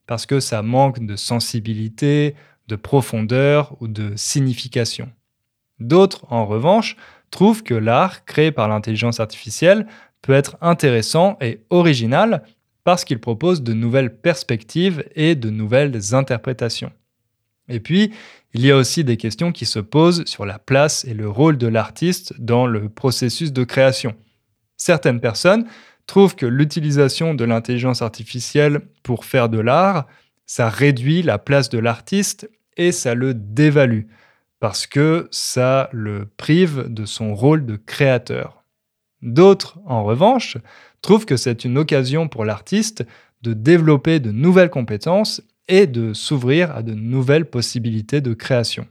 parce 0.05 0.25
que 0.25 0.41
ça 0.41 0.61
manque 0.61 1.05
de 1.05 1.15
sensibilité, 1.15 2.35
de 2.67 2.75
profondeur 2.75 3.77
ou 3.79 3.87
de 3.87 4.11
signification. 4.17 5.09
D'autres, 5.79 6.25
en 6.29 6.45
revanche, 6.45 6.97
trouvent 7.31 7.63
que 7.63 7.73
l'art 7.73 8.25
créé 8.25 8.51
par 8.51 8.67
l'intelligence 8.67 9.21
artificielle 9.21 9.87
peut 10.21 10.33
être 10.33 10.57
intéressant 10.59 11.37
et 11.39 11.61
original 11.69 12.43
parce 12.83 13.05
qu'il 13.05 13.19
propose 13.19 13.63
de 13.63 13.71
nouvelles 13.71 14.13
perspectives 14.13 15.05
et 15.15 15.35
de 15.35 15.49
nouvelles 15.49 16.13
interprétations. 16.13 16.91
Et 17.69 17.79
puis, 17.79 18.13
il 18.53 18.65
y 18.65 18.71
a 18.71 18.77
aussi 18.77 19.03
des 19.03 19.17
questions 19.17 19.51
qui 19.51 19.65
se 19.65 19.79
posent 19.79 20.25
sur 20.25 20.45
la 20.45 20.59
place 20.59 21.05
et 21.05 21.13
le 21.13 21.29
rôle 21.29 21.57
de 21.57 21.67
l'artiste 21.67 22.33
dans 22.39 22.67
le 22.67 22.89
processus 22.89 23.53
de 23.53 23.63
création. 23.63 24.15
Certaines 24.77 25.21
personnes 25.21 25.65
trouvent 26.05 26.35
que 26.35 26.45
l'utilisation 26.45 27.33
de 27.33 27.45
l'intelligence 27.45 28.01
artificielle 28.01 28.81
pour 29.03 29.25
faire 29.25 29.49
de 29.49 29.59
l'art, 29.59 30.07
ça 30.45 30.69
réduit 30.69 31.21
la 31.21 31.37
place 31.37 31.69
de 31.69 31.79
l'artiste 31.79 32.49
et 32.75 32.91
ça 32.91 33.15
le 33.15 33.33
dévalue, 33.33 34.07
parce 34.59 34.87
que 34.87 35.27
ça 35.31 35.89
le 35.93 36.27
prive 36.37 36.87
de 36.89 37.05
son 37.05 37.33
rôle 37.33 37.65
de 37.65 37.75
créateur. 37.75 38.63
D'autres, 39.21 39.79
en 39.85 40.03
revanche, 40.03 40.57
trouvent 41.01 41.25
que 41.25 41.37
c'est 41.37 41.63
une 41.63 41.77
occasion 41.77 42.27
pour 42.27 42.43
l'artiste 42.43 43.05
de 43.41 43.53
développer 43.53 44.19
de 44.19 44.31
nouvelles 44.31 44.69
compétences 44.69 45.41
et 45.67 45.87
de 45.87 46.13
s'ouvrir 46.13 46.71
à 46.75 46.83
de 46.83 46.93
nouvelles 46.93 47.49
possibilités 47.49 48.21
de 48.21 48.33
création. 48.33 48.87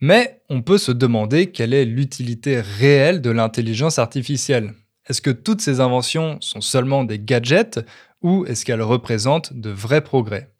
Mais 0.00 0.40
on 0.48 0.62
peut 0.62 0.78
se 0.78 0.92
demander 0.92 1.50
quelle 1.50 1.74
est 1.74 1.84
l'utilité 1.84 2.60
réelle 2.60 3.20
de 3.20 3.30
l'intelligence 3.30 3.98
artificielle. 3.98 4.74
Est-ce 5.08 5.22
que 5.22 5.30
toutes 5.30 5.60
ces 5.60 5.80
inventions 5.80 6.38
sont 6.40 6.60
seulement 6.60 7.04
des 7.04 7.18
gadgets 7.18 7.80
ou 8.22 8.44
est-ce 8.46 8.64
qu'elles 8.64 8.82
représentent 8.82 9.52
de 9.52 9.70
vrais 9.70 10.02
progrès? 10.02 10.50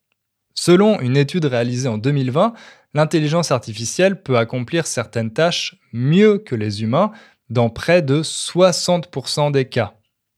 Selon 0.55 1.01
une 1.01 1.17
étude 1.17 1.45
réalisée 1.45 1.89
en 1.89 1.99
2020, 1.99 2.55
l'intelligence 2.95 3.51
artificielle 3.51 4.23
peut 4.23 4.39
accomplir 4.39 4.87
certaines 4.87 5.33
tâches 5.33 5.77
mieux 5.93 6.39
que 6.39 6.55
les 6.55 6.83
humains 6.83 7.13
dans 7.51 7.69
près 7.69 8.03
de 8.03 8.23
60% 8.23 9.53
des 9.53 9.67
cas. 9.67 9.95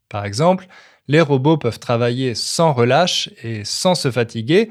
Par 0.08 0.25
exemple, 0.25 0.66
les 1.06 1.20
robots 1.20 1.56
peuvent 1.56 1.78
travailler 1.78 2.34
sans 2.34 2.72
relâche 2.72 3.30
et 3.42 3.64
sans 3.64 3.94
se 3.94 4.10
fatiguer, 4.10 4.70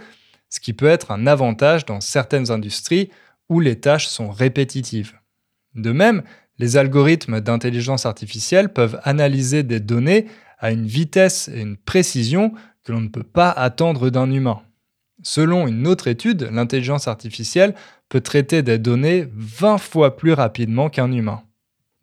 ce 0.49 0.59
qui 0.59 0.73
peut 0.73 0.87
être 0.87 1.11
un 1.11 1.27
avantage 1.27 1.85
dans 1.85 2.01
certaines 2.01 2.51
industries 2.51 3.09
où 3.49 3.59
les 3.59 3.79
tâches 3.79 4.07
sont 4.07 4.29
répétitives. 4.29 5.13
De 5.75 5.91
même, 5.91 6.23
les 6.59 6.77
algorithmes 6.77 7.39
d'intelligence 7.39 8.05
artificielle 8.05 8.73
peuvent 8.73 8.99
analyser 9.03 9.63
des 9.63 9.79
données 9.79 10.27
à 10.59 10.71
une 10.71 10.87
vitesse 10.87 11.49
et 11.53 11.61
une 11.61 11.77
précision 11.77 12.53
que 12.83 12.91
l'on 12.91 13.01
ne 13.01 13.09
peut 13.09 13.23
pas 13.23 13.51
attendre 13.51 14.09
d'un 14.09 14.31
humain. 14.31 14.61
Selon 15.23 15.67
une 15.67 15.87
autre 15.87 16.07
étude, 16.07 16.49
l'intelligence 16.51 17.07
artificielle 17.07 17.75
peut 18.09 18.21
traiter 18.21 18.61
des 18.61 18.77
données 18.77 19.27
20 19.33 19.77
fois 19.77 20.15
plus 20.15 20.33
rapidement 20.33 20.89
qu'un 20.89 21.11
humain. 21.11 21.43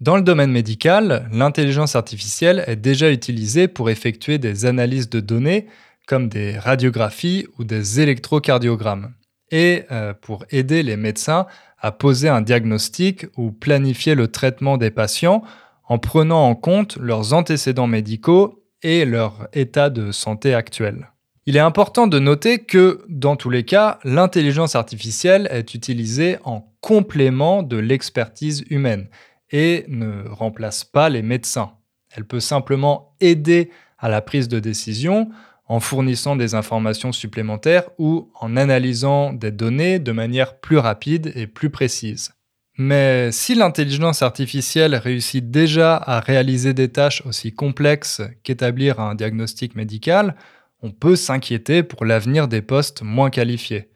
Dans 0.01 0.17
le 0.17 0.23
domaine 0.23 0.51
médical, 0.51 1.29
l'intelligence 1.33 1.97
artificielle 1.97 2.65
est 2.67 2.77
déjà 2.77 3.11
utilisée 3.11 3.69
pour 3.69 3.91
effectuer 3.91 4.39
des 4.39 4.67
analyses 4.67 5.09
de 5.09 5.21
données 5.21 5.67
comme 6.07 6.29
des 6.29 6.59
radiographies 6.59 7.47
ou 7.59 7.65
des 7.65 8.01
électrocardiogrammes, 8.01 9.15
et 9.51 9.85
euh, 9.91 10.15
pour 10.15 10.45
aider 10.51 10.83
les 10.83 10.97
médecins 10.97 11.47
à 11.79 11.93
poser 11.93 12.29
un 12.29 12.41
diagnostic 12.41 13.27
ou 13.37 13.53
planifier 13.53 14.15
le 14.15 14.29
traitement 14.29 14.79
des 14.79 14.91
patients 14.91 15.43
en 15.87 15.99
prenant 15.99 16.49
en 16.49 16.55
compte 16.55 16.97
leurs 16.97 17.35
antécédents 17.35 17.87
médicaux 17.87 18.65
et 18.83 19.05
leur 19.05 19.49
état 19.53 19.91
de 19.91 20.13
santé 20.13 20.55
actuel. 20.55 21.11
Il 21.47 21.57
est 21.57 21.61
important 21.61 22.07
de 22.07 22.19
noter 22.19 22.61
que, 22.61 23.05
dans 23.09 23.37
tous 23.37 23.51
les 23.51 23.65
cas, 23.65 23.99
l'intelligence 24.03 24.77
artificielle 24.77 25.47
est 25.51 25.75
utilisée 25.75 26.39
en 26.45 26.73
complément 26.81 27.63
de 27.63 27.77
l'expertise 27.77 28.65
humaine 28.71 29.09
et 29.51 29.85
ne 29.89 30.27
remplace 30.27 30.85
pas 30.85 31.11
les 31.11 31.23
médecins. 31.23 31.73
Elle 32.17 32.25
peut 32.25 32.41
simplement 32.41 33.15
aider 33.21 33.71
à 33.99 34.09
la 34.09 34.23
prise 34.23 34.49
de 34.49 34.59
décision 34.59 35.29
en 35.67 35.81
fournissant 35.81 36.37
des 36.37 36.55
informations 36.55 37.13
supplémentaires 37.13 37.89
ou 37.99 38.31
en 38.39 38.57
analysant 38.57 39.33
des 39.33 39.51
données 39.51 39.99
de 39.99 40.13
manière 40.13 40.59
plus 40.59 40.79
rapide 40.79 41.33
et 41.35 41.47
plus 41.47 41.71
précise. 41.71 42.33
Mais 42.77 43.31
si 43.31 43.55
l'intelligence 43.55 44.23
artificielle 44.23 44.97
réussit 44.97 45.51
déjà 45.51 45.97
à 45.97 46.21
réaliser 46.21 46.75
des 46.75 46.89
tâches 46.89 47.23
aussi 47.25 47.53
complexes 47.53 48.21
qu'établir 48.43 48.99
un 48.99 49.15
diagnostic 49.15 49.77
médical, 49.77 50.35
on 50.83 50.91
peut 50.91 51.17
s'inquiéter 51.17 51.83
pour 51.83 52.05
l'avenir 52.05 52.49
des 52.49 52.63
postes 52.63 53.03
moins 53.03 53.31
qualifiés. 53.31 53.91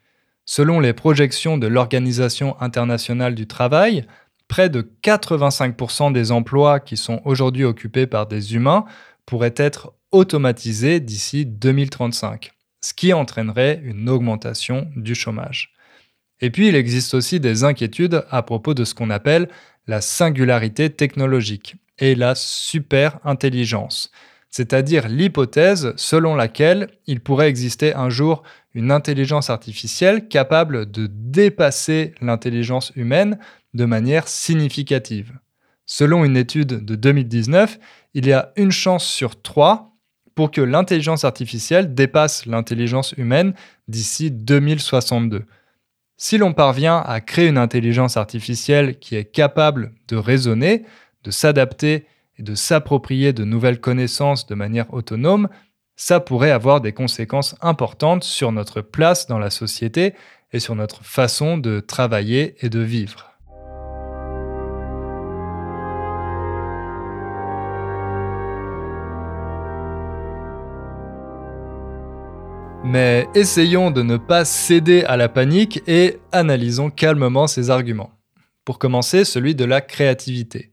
Selon 0.44 0.80
les 0.80 0.94
projections 0.94 1.58
de 1.58 1.66
l'Organisation 1.66 2.58
internationale 2.62 3.34
du 3.34 3.46
travail, 3.46 4.06
près 4.46 4.70
de 4.70 4.90
85% 5.02 6.12
des 6.12 6.32
emplois 6.32 6.80
qui 6.80 6.96
sont 6.96 7.20
aujourd'hui 7.24 7.64
occupés 7.64 8.06
par 8.06 8.26
des 8.26 8.54
humains 8.54 8.86
pourraient 9.26 9.54
être 9.56 9.92
automatisé 10.12 11.00
d'ici 11.00 11.46
2035, 11.46 12.52
ce 12.80 12.94
qui 12.94 13.12
entraînerait 13.12 13.80
une 13.84 14.08
augmentation 14.08 14.88
du 14.96 15.14
chômage. 15.14 15.74
Et 16.40 16.50
puis 16.50 16.68
il 16.68 16.76
existe 16.76 17.14
aussi 17.14 17.40
des 17.40 17.64
inquiétudes 17.64 18.24
à 18.30 18.42
propos 18.42 18.74
de 18.74 18.84
ce 18.84 18.94
qu'on 18.94 19.10
appelle 19.10 19.48
la 19.86 20.00
singularité 20.00 20.90
technologique 20.90 21.76
et 21.98 22.14
la 22.14 22.34
super-intelligence, 22.34 24.10
c'est-à-dire 24.50 25.08
l'hypothèse 25.08 25.92
selon 25.96 26.34
laquelle 26.34 26.88
il 27.06 27.20
pourrait 27.20 27.48
exister 27.48 27.94
un 27.94 28.08
jour 28.08 28.42
une 28.74 28.92
intelligence 28.92 29.50
artificielle 29.50 30.28
capable 30.28 30.90
de 30.90 31.08
dépasser 31.10 32.14
l'intelligence 32.20 32.92
humaine 32.94 33.38
de 33.74 33.84
manière 33.84 34.28
significative. 34.28 35.32
Selon 35.84 36.24
une 36.24 36.36
étude 36.36 36.84
de 36.84 36.94
2019, 36.94 37.78
il 38.14 38.26
y 38.26 38.32
a 38.32 38.52
une 38.56 38.70
chance 38.70 39.06
sur 39.06 39.40
trois 39.42 39.97
pour 40.38 40.52
que 40.52 40.60
l'intelligence 40.60 41.24
artificielle 41.24 41.96
dépasse 41.96 42.46
l'intelligence 42.46 43.12
humaine 43.16 43.54
d'ici 43.88 44.30
2062. 44.30 45.46
Si 46.16 46.38
l'on 46.38 46.52
parvient 46.52 46.98
à 46.98 47.20
créer 47.20 47.48
une 47.48 47.58
intelligence 47.58 48.16
artificielle 48.16 49.00
qui 49.00 49.16
est 49.16 49.24
capable 49.24 49.94
de 50.06 50.14
raisonner, 50.14 50.84
de 51.24 51.32
s'adapter 51.32 52.06
et 52.36 52.44
de 52.44 52.54
s'approprier 52.54 53.32
de 53.32 53.42
nouvelles 53.42 53.80
connaissances 53.80 54.46
de 54.46 54.54
manière 54.54 54.94
autonome, 54.94 55.48
ça 55.96 56.20
pourrait 56.20 56.52
avoir 56.52 56.80
des 56.80 56.92
conséquences 56.92 57.56
importantes 57.60 58.22
sur 58.22 58.52
notre 58.52 58.80
place 58.80 59.26
dans 59.26 59.40
la 59.40 59.50
société 59.50 60.14
et 60.52 60.60
sur 60.60 60.76
notre 60.76 61.02
façon 61.02 61.58
de 61.58 61.80
travailler 61.80 62.54
et 62.64 62.68
de 62.68 62.78
vivre. 62.78 63.37
Mais 72.84 73.28
essayons 73.34 73.90
de 73.90 74.02
ne 74.02 74.16
pas 74.16 74.44
céder 74.44 75.02
à 75.04 75.16
la 75.16 75.28
panique 75.28 75.82
et 75.86 76.18
analysons 76.32 76.90
calmement 76.90 77.46
ces 77.46 77.70
arguments. 77.70 78.12
Pour 78.64 78.78
commencer, 78.78 79.24
celui 79.24 79.54
de 79.54 79.64
la 79.64 79.80
créativité. 79.80 80.72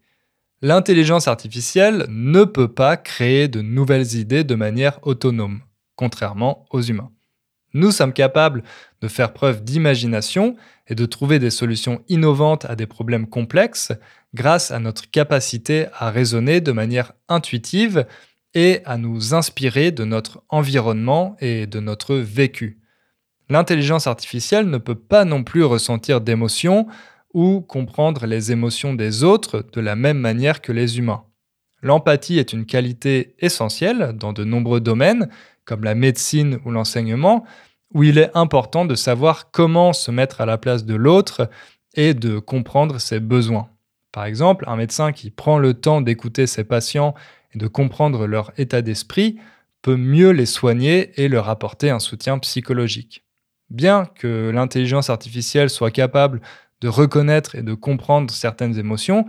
L'intelligence 0.61 1.27
artificielle 1.27 2.05
ne 2.09 2.43
peut 2.43 2.67
pas 2.67 2.95
créer 2.97 3.47
de 3.47 3.61
nouvelles 3.61 4.15
idées 4.15 4.43
de 4.43 4.55
manière 4.55 4.99
autonome, 5.03 5.61
contrairement 5.95 6.65
aux 6.71 6.81
humains. 6.81 7.11
Nous 7.73 7.91
sommes 7.91 8.13
capables 8.13 8.63
de 9.01 9.07
faire 9.09 9.33
preuve 9.33 9.63
d'imagination 9.63 10.55
et 10.87 10.95
de 10.95 11.05
trouver 11.05 11.39
des 11.39 11.49
solutions 11.49 12.01
innovantes 12.07 12.65
à 12.65 12.75
des 12.75 12.87
problèmes 12.87 13.27
complexes 13.27 13.91
grâce 14.33 14.71
à 14.71 14.79
notre 14.79 15.09
capacité 15.09 15.87
à 15.93 16.09
raisonner 16.09 16.61
de 16.61 16.71
manière 16.71 17.13
intuitive 17.27 18.05
et 18.55 18.81
à 18.85 18.97
nous 18.97 19.33
inspirer 19.33 19.91
de 19.91 20.05
notre 20.05 20.41
environnement 20.49 21.35
et 21.39 21.67
de 21.67 21.79
notre 21.79 22.15
vécu. 22.15 22.79
L'intelligence 23.49 24.07
artificielle 24.07 24.69
ne 24.69 24.79
peut 24.79 24.95
pas 24.95 25.25
non 25.25 25.43
plus 25.43 25.63
ressentir 25.63 26.21
d'émotions 26.21 26.87
ou 27.33 27.61
comprendre 27.61 28.25
les 28.25 28.51
émotions 28.51 28.95
des 28.95 29.23
autres 29.23 29.63
de 29.73 29.81
la 29.81 29.95
même 29.95 30.17
manière 30.17 30.61
que 30.61 30.71
les 30.71 30.97
humains. 30.97 31.25
L'empathie 31.81 32.39
est 32.39 32.53
une 32.53 32.65
qualité 32.65 33.35
essentielle 33.39 34.13
dans 34.17 34.33
de 34.33 34.43
nombreux 34.43 34.79
domaines, 34.79 35.29
comme 35.65 35.83
la 35.83 35.93
médecine 35.93 36.57
ou 36.65 36.71
l'enseignement, 36.71 37.45
où 37.93 38.03
il 38.03 38.17
est 38.17 38.31
important 38.35 38.85
de 38.85 38.95
savoir 38.95 39.51
comment 39.51 39.93
se 39.93 40.09
mettre 40.11 40.41
à 40.41 40.45
la 40.45 40.57
place 40.57 40.85
de 40.85 40.95
l'autre 40.95 41.49
et 41.93 42.13
de 42.13 42.39
comprendre 42.39 42.99
ses 42.99 43.19
besoins. 43.19 43.69
Par 44.11 44.25
exemple, 44.25 44.63
un 44.67 44.77
médecin 44.77 45.11
qui 45.11 45.29
prend 45.29 45.59
le 45.59 45.73
temps 45.73 46.01
d'écouter 46.01 46.47
ses 46.47 46.63
patients 46.63 47.13
de 47.55 47.67
comprendre 47.67 48.27
leur 48.27 48.51
état 48.57 48.81
d'esprit 48.81 49.37
peut 49.81 49.97
mieux 49.97 50.31
les 50.31 50.45
soigner 50.45 51.11
et 51.21 51.27
leur 51.27 51.49
apporter 51.49 51.89
un 51.89 51.99
soutien 51.99 52.39
psychologique. 52.39 53.23
Bien 53.69 54.05
que 54.05 54.49
l'intelligence 54.49 55.09
artificielle 55.09 55.69
soit 55.69 55.91
capable 55.91 56.41
de 56.81 56.87
reconnaître 56.87 57.55
et 57.55 57.63
de 57.63 57.73
comprendre 57.73 58.31
certaines 58.31 58.77
émotions, 58.77 59.25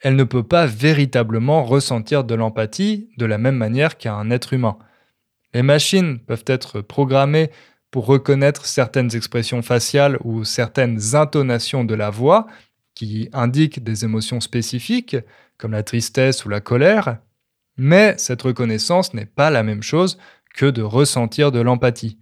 elle 0.00 0.16
ne 0.16 0.24
peut 0.24 0.42
pas 0.42 0.66
véritablement 0.66 1.64
ressentir 1.64 2.24
de 2.24 2.34
l'empathie 2.34 3.08
de 3.16 3.26
la 3.26 3.38
même 3.38 3.56
manière 3.56 3.98
qu'un 3.98 4.30
être 4.30 4.52
humain. 4.52 4.78
Les 5.54 5.62
machines 5.62 6.18
peuvent 6.20 6.44
être 6.46 6.80
programmées 6.80 7.50
pour 7.90 8.06
reconnaître 8.06 8.66
certaines 8.66 9.14
expressions 9.16 9.62
faciales 9.62 10.18
ou 10.22 10.44
certaines 10.44 11.14
intonations 11.14 11.84
de 11.84 11.94
la 11.94 12.10
voix 12.10 12.46
qui 12.94 13.28
indiquent 13.32 13.82
des 13.82 14.04
émotions 14.04 14.40
spécifiques, 14.40 15.16
comme 15.56 15.72
la 15.72 15.82
tristesse 15.82 16.44
ou 16.44 16.48
la 16.48 16.60
colère, 16.60 17.18
mais 17.78 18.14
cette 18.18 18.42
reconnaissance 18.42 19.14
n'est 19.14 19.26
pas 19.26 19.50
la 19.50 19.62
même 19.62 19.82
chose 19.82 20.18
que 20.54 20.66
de 20.66 20.82
ressentir 20.82 21.52
de 21.52 21.60
l'empathie. 21.60 22.18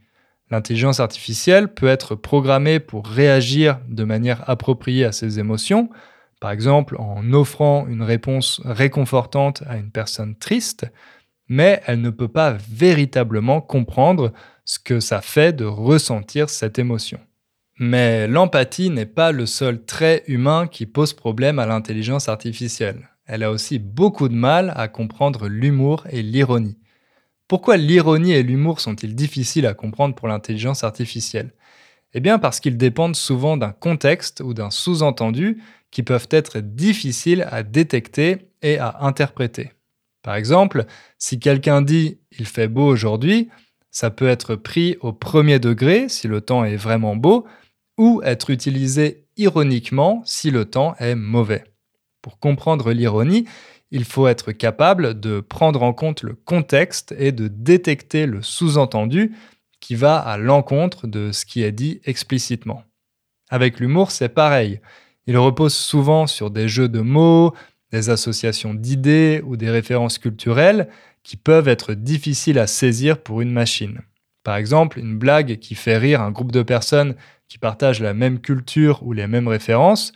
L'intelligence 0.51 1.01
artificielle 1.01 1.73
peut 1.73 1.89
être 1.89 2.15
programmée 2.15 2.79
pour 2.79 3.07
réagir 3.07 3.81
de 3.89 4.05
manière 4.05 4.49
appropriée 4.49 5.05
à 5.05 5.13
ces 5.13 5.41
émotions, 5.41 5.89
par 6.41 6.53
exemple 6.53 6.97
en 6.99 7.33
offrant 7.33 7.87
une 7.89 8.03
réponse 8.03 8.61
réconfortante 8.65 9.63
à 9.67 9.77
une 9.77 9.91
personne 9.91 10.37
triste, 10.37 10.87
mais 11.49 11.81
elle 11.87 12.01
ne 12.01 12.11
peut 12.11 12.29
pas 12.29 12.57
véritablement 12.71 13.61
comprendre 13.61 14.33
ce 14.65 14.79
que 14.79 15.01
ça 15.01 15.21
fait 15.21 15.53
de 15.53 15.65
ressentir 15.65 16.51
cette 16.51 16.79
émotion. 16.79 17.19
Mais 17.79 18.27
l'empathie 18.27 18.91
n'est 18.91 19.07
pas 19.07 19.33
le 19.33 19.47
seul 19.47 19.85
trait 19.85 20.23
humain 20.27 20.67
qui 20.67 20.87
pose 20.87 21.13
problème 21.13 21.59
à 21.59 21.67
l'intelligence 21.67 22.29
artificielle. 22.29 23.09
Elle 23.27 23.43
a 23.43 23.51
aussi 23.51 23.79
beaucoup 23.79 24.29
de 24.29 24.35
mal 24.35 24.73
à 24.77 24.89
comprendre 24.89 25.49
l'humour 25.49 26.07
et 26.11 26.23
l'ironie. 26.23 26.79
Pourquoi 27.49 27.77
l'ironie 27.77 28.33
et 28.33 28.43
l'humour 28.43 28.81
sont-ils 28.81 29.15
difficiles 29.15 29.67
à 29.67 29.75
comprendre 29.75 30.15
pour 30.15 30.29
l'intelligence 30.29 30.85
artificielle? 30.85 31.53
Eh 32.15 32.21
bien 32.21 32.39
parce 32.39 32.61
qu'ils 32.61 32.77
dépendent 32.77 33.17
souvent 33.17 33.57
d'un 33.57 33.73
contexte 33.73 34.41
ou 34.41 34.55
d'un 34.55 34.71
sous-entendu 34.71 35.63
qui 35.91 36.03
peuvent 36.03 36.29
être 36.31 36.61
difficiles 36.61 37.47
à 37.51 37.63
détecter 37.63 38.49
et 38.63 38.79
à 38.79 38.99
interpréter. 39.01 39.73
Par 40.23 40.35
exemple, 40.35 40.87
si 41.19 41.39
quelqu'un 41.39 41.83
dit⁇ 41.83 42.19
Il 42.39 42.47
fait 42.47 42.69
beau 42.69 42.87
aujourd'hui⁇ 42.87 43.43
ça 43.97 44.11
peut 44.11 44.29
être 44.29 44.57
pris 44.57 44.99
au 45.01 45.15
premier 45.15 45.59
degré 45.59 46.11
si 46.11 46.29
le 46.29 46.43
temps 46.43 46.65
est 46.67 46.77
vraiment 46.77 47.17
beau, 47.17 47.47
ou 47.97 48.21
être 48.25 48.51
utilisé 48.51 49.25
ironiquement 49.39 50.21
si 50.27 50.51
le 50.51 50.67
temps 50.67 50.95
est 50.99 51.15
mauvais. 51.15 51.65
Pour 52.27 52.41
comprendre 52.41 52.91
l'ironie, 52.91 53.47
il 53.93 54.05
faut 54.05 54.27
être 54.27 54.51
capable 54.51 55.21
de 55.21 55.39
prendre 55.39 55.85
en 55.85 55.93
compte 55.93 56.25
le 56.25 56.35
contexte 56.35 57.15
et 57.17 57.31
de 57.31 57.47
détecter 57.47 58.27
le 58.27 58.43
sous-entendu 58.43 59.37
qui 59.79 59.95
va 59.95 60.19
à 60.19 60.37
l'encontre 60.37 61.07
de 61.07 61.31
ce 61.31 61.47
qui 61.47 61.63
est 61.63 61.71
dit 61.71 62.01
explicitement. 62.05 62.83
Avec 63.49 63.79
l'humour, 63.79 64.11
c'est 64.11 64.29
pareil. 64.29 64.81
Il 65.29 65.39
repose 65.39 65.73
souvent 65.73 66.27
sur 66.27 66.51
des 66.51 66.67
jeux 66.67 66.89
de 66.89 66.99
mots, 66.99 67.55
des 67.93 68.11
associations 68.11 68.75
d'idées 68.75 69.41
ou 69.47 69.57
des 69.57 69.71
références 69.71 70.19
culturelles 70.19 70.89
qui 71.23 71.37
peuvent 71.37 71.69
être 71.69 71.95
difficiles 71.95 72.59
à 72.59 72.67
saisir 72.67 73.23
pour 73.23 73.41
une 73.41 73.53
machine. 73.53 74.01
Par 74.43 74.57
exemple, 74.57 74.99
une 74.99 75.17
blague 75.17 75.61
qui 75.61 75.77
fait 75.77 75.97
rire 75.97 76.23
un 76.23 76.33
groupe 76.33 76.51
de 76.51 76.65
personnes 76.65 77.15
qui 77.49 77.59
partagent 77.59 78.03
la 78.03 78.15
même 78.15 78.41
culture 78.41 79.05
ou 79.05 79.13
les 79.13 79.29
mêmes 79.29 79.47
références 79.47 80.13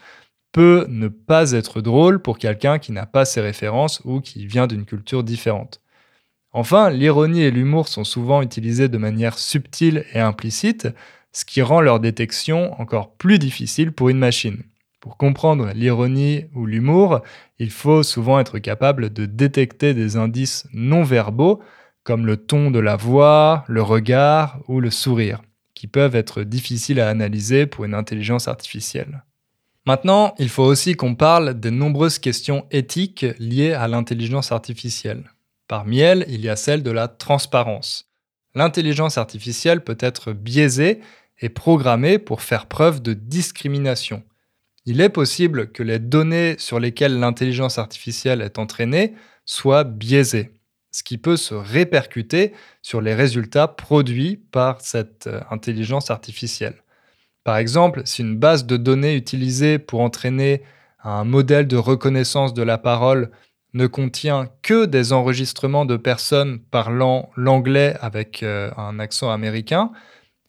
peut 0.53 0.87
ne 0.89 1.09
pas 1.09 1.53
être 1.53 1.81
drôle 1.81 2.21
pour 2.21 2.39
quelqu'un 2.39 2.79
qui 2.79 2.93
n'a 2.93 3.07
pas 3.07 3.25
ces 3.25 3.41
références 3.41 4.01
ou 4.05 4.21
qui 4.21 4.47
vient 4.47 4.67
d'une 4.67 4.85
culture 4.85 5.25
différente. 5.25 5.81
Enfin, 6.53 6.91
l'ironie 6.91 7.43
et 7.43 7.51
l'humour 7.51 7.87
sont 7.89 8.05
souvent 8.05 8.43
utilisés 8.43 8.89
de 8.89 8.99
manière 8.99 9.39
subtile 9.39 10.05
et 10.13 10.19
implicite, 10.19 10.89
ce 11.33 11.45
qui 11.45 11.63
rend 11.63 11.81
leur 11.81 12.01
détection 12.01 12.79
encore 12.81 13.15
plus 13.15 13.39
difficile 13.39 13.93
pour 13.93 14.09
une 14.09 14.19
machine. 14.19 14.65
Pour 15.01 15.17
comprendre 15.17 15.71
l'ironie 15.75 16.45
ou 16.55 16.67
l'humour, 16.67 17.21
il 17.59 17.71
faut 17.71 18.03
souvent 18.03 18.41
être 18.41 18.59
capable 18.59 19.13
de 19.13 19.27
détecter 19.27 19.95
des 19.95 20.17
indices 20.17 20.67
non 20.73 21.05
verbaux 21.05 21.63
comme 22.03 22.27
le 22.27 22.37
ton 22.37 22.71
de 22.71 22.79
la 22.81 22.97
voix, 22.97 23.65
le 23.69 23.83
regard 23.83 24.59
ou 24.69 24.81
le 24.81 24.91
sourire, 24.91 25.43
qui 25.75 25.87
peuvent 25.87 26.17
être 26.17 26.43
difficiles 26.43 27.01
à 27.01 27.09
analyser 27.09 27.67
pour 27.67 27.85
une 27.85 27.95
intelligence 27.95 28.49
artificielle. 28.49 29.23
Maintenant, 29.87 30.35
il 30.39 30.49
faut 30.49 30.65
aussi 30.65 30.95
qu'on 30.95 31.15
parle 31.15 31.59
des 31.59 31.71
nombreuses 31.71 32.19
questions 32.19 32.67
éthiques 32.71 33.27
liées 33.39 33.73
à 33.73 33.89
l'intelligence 33.89 34.53
artificielle. 34.53 35.31
Parmi 35.69 36.01
elles, 36.01 36.27
il 36.29 36.41
y 36.41 36.49
a 36.49 36.57
celle 36.57 36.83
de 36.83 36.91
la 36.91 37.09
transparence. 37.09 38.11
L'intelligence 38.55 39.17
artificielle 39.17 39.83
peut 39.83 39.99
être 40.01 40.33
biaisée 40.33 41.01
et 41.41 41.49
programmée 41.49 42.19
pour 42.19 42.43
faire 42.43 42.67
preuve 42.67 43.01
de 43.01 43.15
discrimination 43.15 44.23
il 44.87 45.01
est 45.01 45.11
possible 45.11 45.71
que 45.71 45.83
les 45.83 45.99
données 45.99 46.57
sur 46.59 46.81
lesquelles 46.81 47.19
l'intelligence 47.19 47.79
artificielle 47.79 48.41
est 48.41 48.59
entraînée 48.59 49.15
soient 49.45 49.85
biaisées, 49.85 50.51
ce 50.91 51.03
qui 51.03 51.19
peut 51.19 51.37
se 51.37 51.55
répercuter 51.55 52.53
sur 52.83 53.01
les 53.01 53.15
résultats 53.15 53.69
produits 53.69 54.37
par 54.37 54.81
cette 54.81 55.27
euh, 55.27 55.41
intelligence 55.51 56.11
artificielle. 56.11 56.83
Par 57.51 57.57
exemple, 57.57 58.03
si 58.05 58.23
une 58.23 58.37
base 58.37 58.65
de 58.65 58.77
données 58.77 59.17
utilisée 59.17 59.81
pour 59.81 60.03
entraîner 60.03 60.63
un 61.03 61.25
modèle 61.25 61.67
de 61.67 61.77
reconnaissance 61.77 62.55
de 62.55 62.63
la 62.63 62.79
parole 62.79 63.33
ne 63.75 63.89
contient 63.89 64.49
que 64.63 64.85
des 64.85 65.13
enregistrements 65.13 65.85
de 65.85 65.97
personnes 65.97 66.61
parlant 66.61 67.29
l'anglais 67.37 67.97
avec 68.01 68.45
euh, 68.45 68.71
un 68.77 69.01
accent 69.01 69.33
américain, 69.33 69.91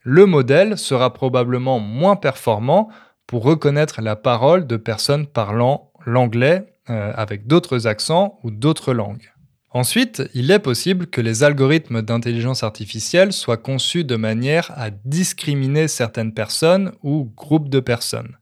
le 0.03 0.27
modèle 0.27 0.77
sera 0.77 1.11
probablement 1.11 1.79
moins 1.79 2.15
performant 2.15 2.89
pour 3.25 3.45
reconnaître 3.45 3.99
la 3.99 4.15
parole 4.15 4.67
de 4.67 4.77
personnes 4.77 5.25
parlant 5.25 5.91
l'anglais 6.05 6.67
euh, 6.91 7.11
avec 7.15 7.47
d'autres 7.47 7.87
accents 7.87 8.37
ou 8.43 8.51
d'autres 8.51 8.93
langues. 8.93 9.30
Ensuite, 9.73 10.23
il 10.33 10.51
est 10.51 10.59
possible 10.59 11.07
que 11.07 11.21
les 11.21 11.43
algorithmes 11.43 12.01
d'intelligence 12.01 12.61
artificielle 12.61 13.31
soient 13.31 13.55
conçus 13.55 14.03
de 14.03 14.17
manière 14.17 14.71
à 14.75 14.89
discriminer 14.89 15.87
certaines 15.87 16.33
personnes 16.33 16.91
ou 17.03 17.31
groupes 17.37 17.69
de 17.69 17.79
personnes. 17.79 18.37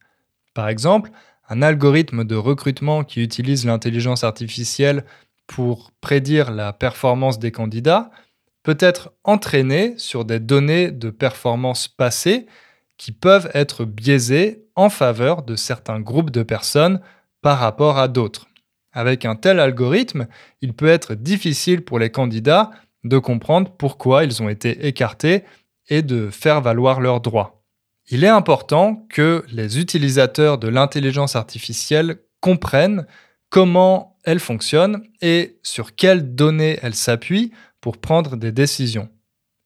Par 0.55 0.69
exemple, 0.69 1.11
un 1.47 1.61
algorithme 1.61 2.23
de 2.23 2.35
recrutement 2.35 3.03
qui 3.03 3.21
utilise 3.21 3.65
l'intelligence 3.65 4.23
artificielle 4.23 5.05
pour 5.45 5.91
prédire 6.01 6.51
la 6.51 6.73
performance 6.73 7.37
des 7.37 7.51
candidats 7.51 8.09
peut 8.63 8.77
être 8.79 9.13
entraîné 9.23 9.93
sur 9.97 10.25
des 10.25 10.39
données 10.39 10.91
de 10.91 11.11
performance 11.11 11.87
passées 11.87 12.47
qui 12.97 13.11
peuvent 13.11 13.49
être 13.53 13.85
biaisées 13.85 14.65
en 14.75 14.89
faveur 14.89 15.43
de 15.43 15.55
certains 15.55 15.99
groupes 15.99 16.31
de 16.31 16.43
personnes 16.43 17.01
par 17.41 17.59
rapport 17.59 17.97
à 17.97 18.07
d'autres. 18.07 18.48
Avec 18.99 19.23
un 19.23 19.37
tel 19.37 19.61
algorithme, 19.61 20.27
il 20.59 20.73
peut 20.73 20.89
être 20.89 21.15
difficile 21.15 21.85
pour 21.85 21.99
les 21.99 22.09
candidats 22.09 22.69
de 23.05 23.17
comprendre 23.17 23.71
pourquoi 23.71 24.25
ils 24.25 24.43
ont 24.43 24.49
été 24.49 24.87
écartés 24.87 25.45
et 25.87 26.01
de 26.01 26.29
faire 26.29 26.59
valoir 26.59 26.99
leurs 26.99 27.21
droits. 27.21 27.63
Il 28.09 28.25
est 28.25 28.27
important 28.27 29.07
que 29.07 29.45
les 29.53 29.79
utilisateurs 29.79 30.57
de 30.57 30.67
l'intelligence 30.67 31.37
artificielle 31.37 32.17
comprennent 32.41 33.07
comment 33.49 34.17
elle 34.25 34.41
fonctionne 34.41 35.01
et 35.21 35.61
sur 35.63 35.95
quelles 35.95 36.35
données 36.35 36.77
elle 36.81 36.93
s'appuie 36.93 37.53
pour 37.79 37.99
prendre 37.99 38.35
des 38.35 38.51
décisions. 38.51 39.07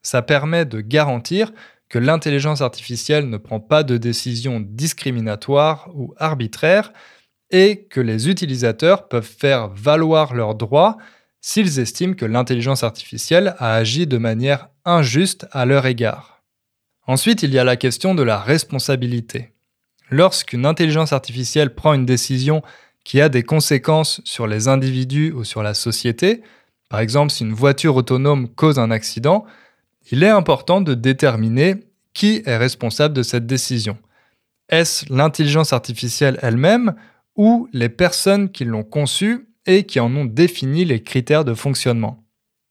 Ça 0.03 0.21
permet 0.21 0.65
de 0.65 0.79
garantir 0.79 1.51
que 1.89 1.97
l'intelligence 1.97 2.61
artificielle 2.61 3.27
ne 3.31 3.37
prend 3.37 3.59
pas 3.59 3.81
de 3.81 3.97
décisions 3.97 4.59
discriminatoires 4.59 5.89
ou 5.95 6.13
arbitraires 6.19 6.93
et 7.53 7.85
que 7.89 8.01
les 8.01 8.29
utilisateurs 8.29 9.07
peuvent 9.07 9.23
faire 9.23 9.69
valoir 9.69 10.33
leurs 10.33 10.55
droits 10.55 10.97
s'ils 11.39 11.79
estiment 11.79 12.15
que 12.15 12.25
l'intelligence 12.25 12.83
artificielle 12.83 13.55
a 13.59 13.75
agi 13.75 14.07
de 14.07 14.17
manière 14.17 14.69
injuste 14.85 15.45
à 15.51 15.65
leur 15.65 15.85
égard. 15.85 16.41
Ensuite, 17.05 17.43
il 17.43 17.53
y 17.53 17.59
a 17.59 17.63
la 17.63 17.75
question 17.75 18.15
de 18.15 18.23
la 18.23 18.39
responsabilité. 18.39 19.51
Lorsqu'une 20.09 20.65
intelligence 20.65 21.13
artificielle 21.13 21.75
prend 21.75 21.93
une 21.93 22.05
décision 22.05 22.63
qui 23.03 23.21
a 23.21 23.29
des 23.29 23.43
conséquences 23.43 24.21
sur 24.23 24.47
les 24.47 24.67
individus 24.67 25.31
ou 25.31 25.43
sur 25.43 25.61
la 25.61 25.73
société, 25.73 26.41
par 26.89 27.01
exemple 27.01 27.31
si 27.31 27.43
une 27.43 27.53
voiture 27.53 27.95
autonome 27.95 28.47
cause 28.47 28.79
un 28.79 28.89
accident, 28.89 29.45
il 30.11 30.23
est 30.23 30.29
important 30.29 30.81
de 30.81 30.93
déterminer 30.95 31.75
qui 32.13 32.41
est 32.45 32.57
responsable 32.57 33.13
de 33.13 33.23
cette 33.23 33.45
décision 33.45 33.97
Est-ce 34.69 35.11
l'intelligence 35.13 35.73
artificielle 35.73 36.39
elle-même 36.41 36.95
ou 37.35 37.67
les 37.73 37.89
personnes 37.89 38.49
qui 38.49 38.65
l'ont 38.65 38.83
conçue 38.83 39.47
et 39.65 39.83
qui 39.83 39.99
en 39.99 40.15
ont 40.15 40.25
défini 40.25 40.85
les 40.85 41.01
critères 41.03 41.45
de 41.45 41.53
fonctionnement 41.53 42.23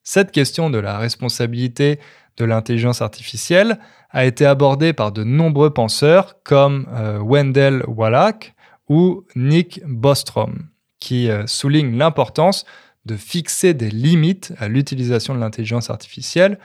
Cette 0.03 0.31
question 0.31 0.71
de 0.71 0.79
la 0.79 0.99
responsabilité 0.99 1.99
de 2.37 2.45
l'intelligence 2.45 3.03
artificielle 3.03 3.79
a 4.11 4.25
été 4.25 4.47
abordée 4.47 4.93
par 4.93 5.13
de 5.13 5.25
nombreux 5.25 5.71
penseurs 5.71 6.43
comme 6.43 6.87
euh, 6.93 7.19
Wendell 7.19 7.83
Wallach 7.87 8.55
ou 8.89 9.25
Nick 9.37 9.81
Bostrom, 9.87 10.69
qui 10.99 11.31
euh, 11.31 11.47
soulignent 11.47 11.97
l'importance 11.97 12.65
de 13.05 13.17
fixer 13.17 13.75
des 13.75 13.91
limites 13.91 14.53
à 14.59 14.69
l'utilisation 14.69 15.35
de 15.35 15.41
l'intelligence 15.41 15.91
artificielle 15.91 16.59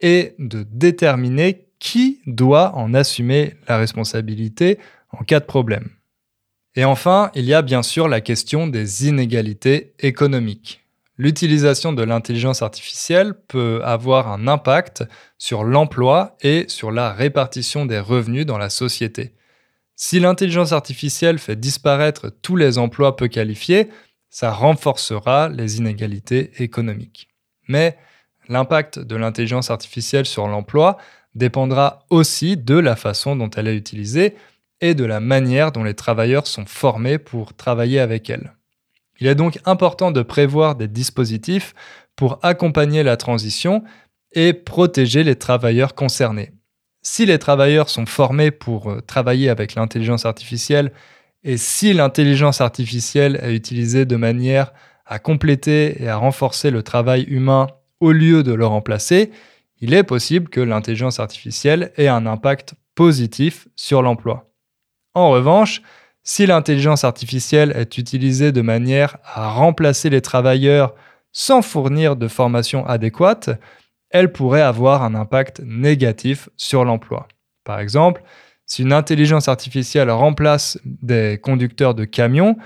et 0.00 0.34
de 0.38 0.64
déterminer 0.70 1.66
qui 1.78 2.20
doit 2.26 2.74
en 2.76 2.94
assumer 2.94 3.54
la 3.68 3.76
responsabilité 3.76 4.78
en 5.10 5.24
cas 5.24 5.40
de 5.40 5.44
problème. 5.44 5.90
Et 6.74 6.84
enfin, 6.84 7.30
il 7.34 7.44
y 7.44 7.54
a 7.54 7.62
bien 7.62 7.82
sûr 7.82 8.08
la 8.08 8.20
question 8.20 8.66
des 8.66 9.06
inégalités 9.06 9.94
économiques. 9.98 10.80
L'utilisation 11.18 11.92
de 11.92 12.02
l'intelligence 12.02 12.62
artificielle 12.62 13.34
peut 13.46 13.82
avoir 13.84 14.28
un 14.32 14.48
impact 14.48 15.04
sur 15.36 15.62
l'emploi 15.62 16.36
et 16.40 16.64
sur 16.68 16.90
la 16.90 17.12
répartition 17.12 17.84
des 17.84 17.98
revenus 17.98 18.46
dans 18.46 18.56
la 18.56 18.70
société. 18.70 19.34
Si 19.94 20.18
l'intelligence 20.18 20.72
artificielle 20.72 21.38
fait 21.38 21.54
disparaître 21.54 22.30
tous 22.40 22.56
les 22.56 22.78
emplois 22.78 23.16
peu 23.16 23.28
qualifiés, 23.28 23.90
ça 24.30 24.50
renforcera 24.50 25.50
les 25.50 25.76
inégalités 25.76 26.50
économiques. 26.62 27.28
Mais 27.68 27.98
l'impact 28.48 28.98
de 28.98 29.14
l'intelligence 29.14 29.70
artificielle 29.70 30.26
sur 30.26 30.48
l'emploi 30.48 30.96
dépendra 31.34 32.06
aussi 32.08 32.56
de 32.56 32.78
la 32.78 32.96
façon 32.96 33.36
dont 33.36 33.50
elle 33.50 33.68
est 33.68 33.76
utilisée 33.76 34.34
et 34.82 34.94
de 34.94 35.04
la 35.04 35.20
manière 35.20 35.72
dont 35.72 35.84
les 35.84 35.94
travailleurs 35.94 36.46
sont 36.46 36.66
formés 36.66 37.16
pour 37.16 37.54
travailler 37.54 38.00
avec 38.00 38.28
elle. 38.28 38.52
Il 39.20 39.28
est 39.28 39.36
donc 39.36 39.60
important 39.64 40.10
de 40.10 40.22
prévoir 40.22 40.74
des 40.74 40.88
dispositifs 40.88 41.74
pour 42.16 42.40
accompagner 42.42 43.04
la 43.04 43.16
transition 43.16 43.84
et 44.32 44.52
protéger 44.52 45.22
les 45.22 45.36
travailleurs 45.36 45.94
concernés. 45.94 46.52
Si 47.02 47.24
les 47.24 47.38
travailleurs 47.38 47.88
sont 47.88 48.06
formés 48.06 48.50
pour 48.50 48.90
euh, 48.90 49.00
travailler 49.00 49.48
avec 49.48 49.74
l'intelligence 49.74 50.26
artificielle 50.26 50.92
et 51.44 51.56
si 51.56 51.92
l'intelligence 51.92 52.60
artificielle 52.60 53.40
est 53.42 53.54
utilisée 53.54 54.04
de 54.04 54.16
manière 54.16 54.72
à 55.06 55.18
compléter 55.18 56.02
et 56.02 56.08
à 56.08 56.16
renforcer 56.16 56.70
le 56.70 56.82
travail 56.82 57.22
humain 57.22 57.68
au 58.00 58.12
lieu 58.12 58.42
de 58.42 58.52
le 58.52 58.66
remplacer, 58.66 59.30
il 59.80 59.94
est 59.94 60.04
possible 60.04 60.48
que 60.48 60.60
l'intelligence 60.60 61.20
artificielle 61.20 61.92
ait 61.96 62.08
un 62.08 62.26
impact 62.26 62.74
positif 62.94 63.68
sur 63.74 64.02
l'emploi. 64.02 64.51
En 65.14 65.30
revanche, 65.30 65.82
si 66.22 66.46
l'intelligence 66.46 67.04
artificielle 67.04 67.72
est 67.76 67.98
utilisée 67.98 68.52
de 68.52 68.62
manière 68.62 69.18
à 69.24 69.50
remplacer 69.50 70.08
les 70.08 70.22
travailleurs 70.22 70.94
sans 71.32 71.62
fournir 71.62 72.16
de 72.16 72.28
formation 72.28 72.86
adéquate, 72.86 73.50
elle 74.10 74.32
pourrait 74.32 74.62
avoir 74.62 75.02
un 75.02 75.14
impact 75.14 75.60
négatif 75.64 76.48
sur 76.56 76.84
l'emploi. 76.84 77.28
Par 77.64 77.80
exemple, 77.80 78.22
si 78.66 78.82
une 78.82 78.92
intelligence 78.92 79.48
artificielle 79.48 80.10
remplace 80.10 80.78
des 80.84 81.38
conducteurs 81.42 81.94
de 81.94 82.04
camions, 82.04 82.56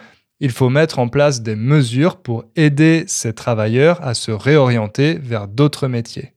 il 0.40 0.50
faut 0.50 0.68
mettre 0.68 0.98
en 0.98 1.08
place 1.08 1.42
des 1.42 1.56
mesures 1.56 2.18
pour 2.18 2.44
aider 2.56 3.04
ces 3.06 3.32
travailleurs 3.32 4.04
à 4.06 4.14
se 4.14 4.30
réorienter 4.30 5.18
vers 5.18 5.48
d'autres 5.48 5.88
métiers. 5.88 6.35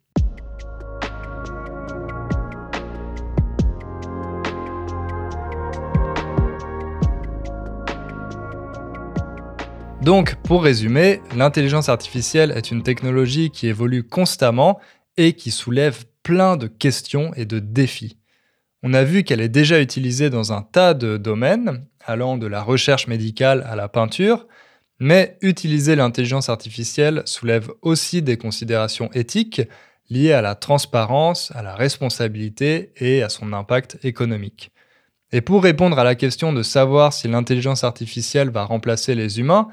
Donc, 10.04 10.36
pour 10.44 10.64
résumer, 10.64 11.22
l'intelligence 11.36 11.90
artificielle 11.90 12.54
est 12.56 12.72
une 12.72 12.84
technologie 12.84 13.52
qui 13.52 13.68
évolue 13.68 14.04
constamment 14.04 14.80
et 15.18 15.34
qui 15.34 15.52
soulève 15.52 16.06
plein 16.24 16.56
de 16.56 16.68
questions 16.68 17.34
et 17.36 17.46
de 17.46 17.60
défis. 17.60 18.18
On 18.82 18.94
a 18.94 19.04
vu 19.04 19.24
qu'elle 19.24 19.42
est 19.42 19.50
déjà 19.50 19.82
utilisée 19.82 20.30
dans 20.30 20.54
un 20.54 20.62
tas 20.62 20.94
de 20.94 21.18
domaines, 21.18 21.86
allant 22.06 22.38
de 22.38 22.48
la 22.48 22.62
recherche 22.62 23.08
médicale 23.08 23.66
à 23.70 23.76
la 23.76 23.90
peinture, 23.90 24.48
mais 25.00 25.38
utiliser 25.42 25.98
l'intelligence 25.98 26.48
artificielle 26.48 27.22
soulève 27.26 27.70
aussi 27.82 28.22
des 28.22 28.38
considérations 28.38 29.10
éthiques 29.14 29.62
liées 30.10 30.32
à 30.32 30.42
la 30.42 30.56
transparence, 30.56 31.52
à 31.56 31.62
la 31.62 31.76
responsabilité 31.76 32.94
et 32.98 33.22
à 33.22 33.28
son 33.28 33.52
impact 33.52 34.00
économique. 34.04 34.72
Et 35.32 35.42
pour 35.42 35.64
répondre 35.64 36.00
à 36.00 36.04
la 36.04 36.16
question 36.16 36.54
de 36.54 36.64
savoir 36.64 37.14
si 37.14 37.28
l'intelligence 37.28 37.84
artificielle 37.84 38.50
va 38.50 38.64
remplacer 38.64 39.16
les 39.16 39.40
humains, 39.40 39.68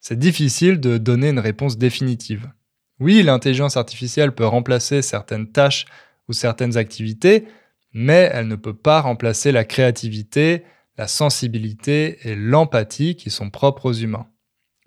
c'est 0.00 0.18
difficile 0.18 0.80
de 0.80 0.98
donner 0.98 1.28
une 1.30 1.38
réponse 1.38 1.78
définitive. 1.78 2.50
Oui, 2.98 3.22
l'intelligence 3.22 3.76
artificielle 3.76 4.34
peut 4.34 4.46
remplacer 4.46 5.02
certaines 5.02 5.50
tâches 5.50 5.86
ou 6.28 6.32
certaines 6.32 6.76
activités, 6.76 7.46
mais 7.92 8.30
elle 8.32 8.48
ne 8.48 8.56
peut 8.56 8.74
pas 8.76 9.00
remplacer 9.00 9.52
la 9.52 9.64
créativité, 9.64 10.64
la 10.96 11.06
sensibilité 11.06 12.18
et 12.24 12.34
l'empathie 12.34 13.16
qui 13.16 13.30
sont 13.30 13.50
propres 13.50 13.90
aux 13.90 13.92
humains. 13.92 14.26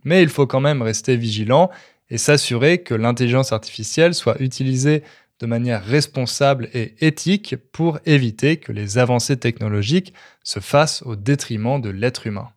Mais 0.03 0.21
il 0.21 0.29
faut 0.29 0.47
quand 0.47 0.61
même 0.61 0.81
rester 0.81 1.17
vigilant 1.17 1.69
et 2.09 2.17
s'assurer 2.17 2.81
que 2.83 2.95
l'intelligence 2.95 3.51
artificielle 3.51 4.13
soit 4.13 4.41
utilisée 4.41 5.03
de 5.39 5.45
manière 5.45 5.83
responsable 5.83 6.69
et 6.73 6.95
éthique 7.05 7.55
pour 7.71 7.99
éviter 8.05 8.57
que 8.57 8.71
les 8.71 8.97
avancées 8.97 9.37
technologiques 9.37 10.13
se 10.43 10.59
fassent 10.59 11.01
au 11.03 11.15
détriment 11.15 11.81
de 11.81 11.89
l'être 11.89 12.27
humain. 12.27 12.49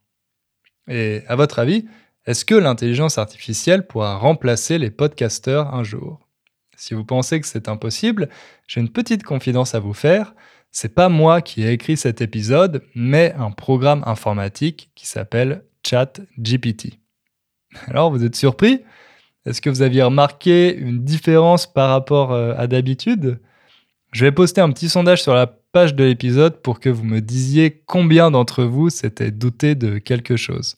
Et 0.89 1.23
à 1.29 1.37
votre 1.37 1.59
avis, 1.59 1.87
est-ce 2.27 2.45
que 2.45 2.55
l'intelligence 2.55 3.19
artificielle 3.19 3.87
pourra 3.87 4.17
remplacer 4.17 4.79
les 4.79 4.91
podcasteurs 4.91 5.75
un 5.75 5.85
jour? 5.85 6.21
Si 6.77 6.95
vous 6.95 7.05
pensez 7.05 7.41
que 7.41 7.47
c'est 7.47 7.69
impossible, 7.69 8.29
j'ai 8.67 8.81
une 8.81 8.91
petite 8.91 9.23
confidence 9.23 9.75
à 9.75 9.81
vous 9.81 9.95
faire. 9.95 10.35
C'est 10.73 10.95
pas 10.95 11.09
moi 11.09 11.43
qui 11.43 11.63
ai 11.63 11.73
écrit 11.73 11.97
cet 11.97 12.21
épisode, 12.21 12.83
mais 12.95 13.35
un 13.35 13.51
programme 13.51 14.03
informatique 14.07 14.91
qui 14.95 15.07
s'appelle 15.07 15.65
ChatGPT. 15.87 16.99
Alors, 17.87 18.11
vous 18.11 18.25
êtes 18.25 18.37
surpris? 18.37 18.83
Est-ce 19.45 19.61
que 19.61 19.71
vous 19.71 19.83
aviez 19.83 20.03
remarqué 20.03 20.75
une 20.77 21.05
différence 21.05 21.67
par 21.67 21.91
rapport 21.91 22.33
euh, 22.33 22.55
à 22.57 22.67
d'habitude? 22.67 23.41
Je 24.13 24.25
vais 24.25 24.33
poster 24.33 24.61
un 24.61 24.71
petit 24.71 24.89
sondage 24.89 25.23
sur 25.23 25.35
la 25.35 25.47
page 25.47 25.95
de 25.95 26.05
l'épisode 26.05 26.61
pour 26.61 26.81
que 26.81 26.89
vous 26.89 27.05
me 27.05 27.21
disiez 27.21 27.83
combien 27.87 28.31
d'entre 28.31 28.63
vous 28.63 28.91
s'étaient 28.91 29.31
douté 29.31 29.75
de 29.75 29.99
quelque 29.99 30.37
chose. 30.37 30.77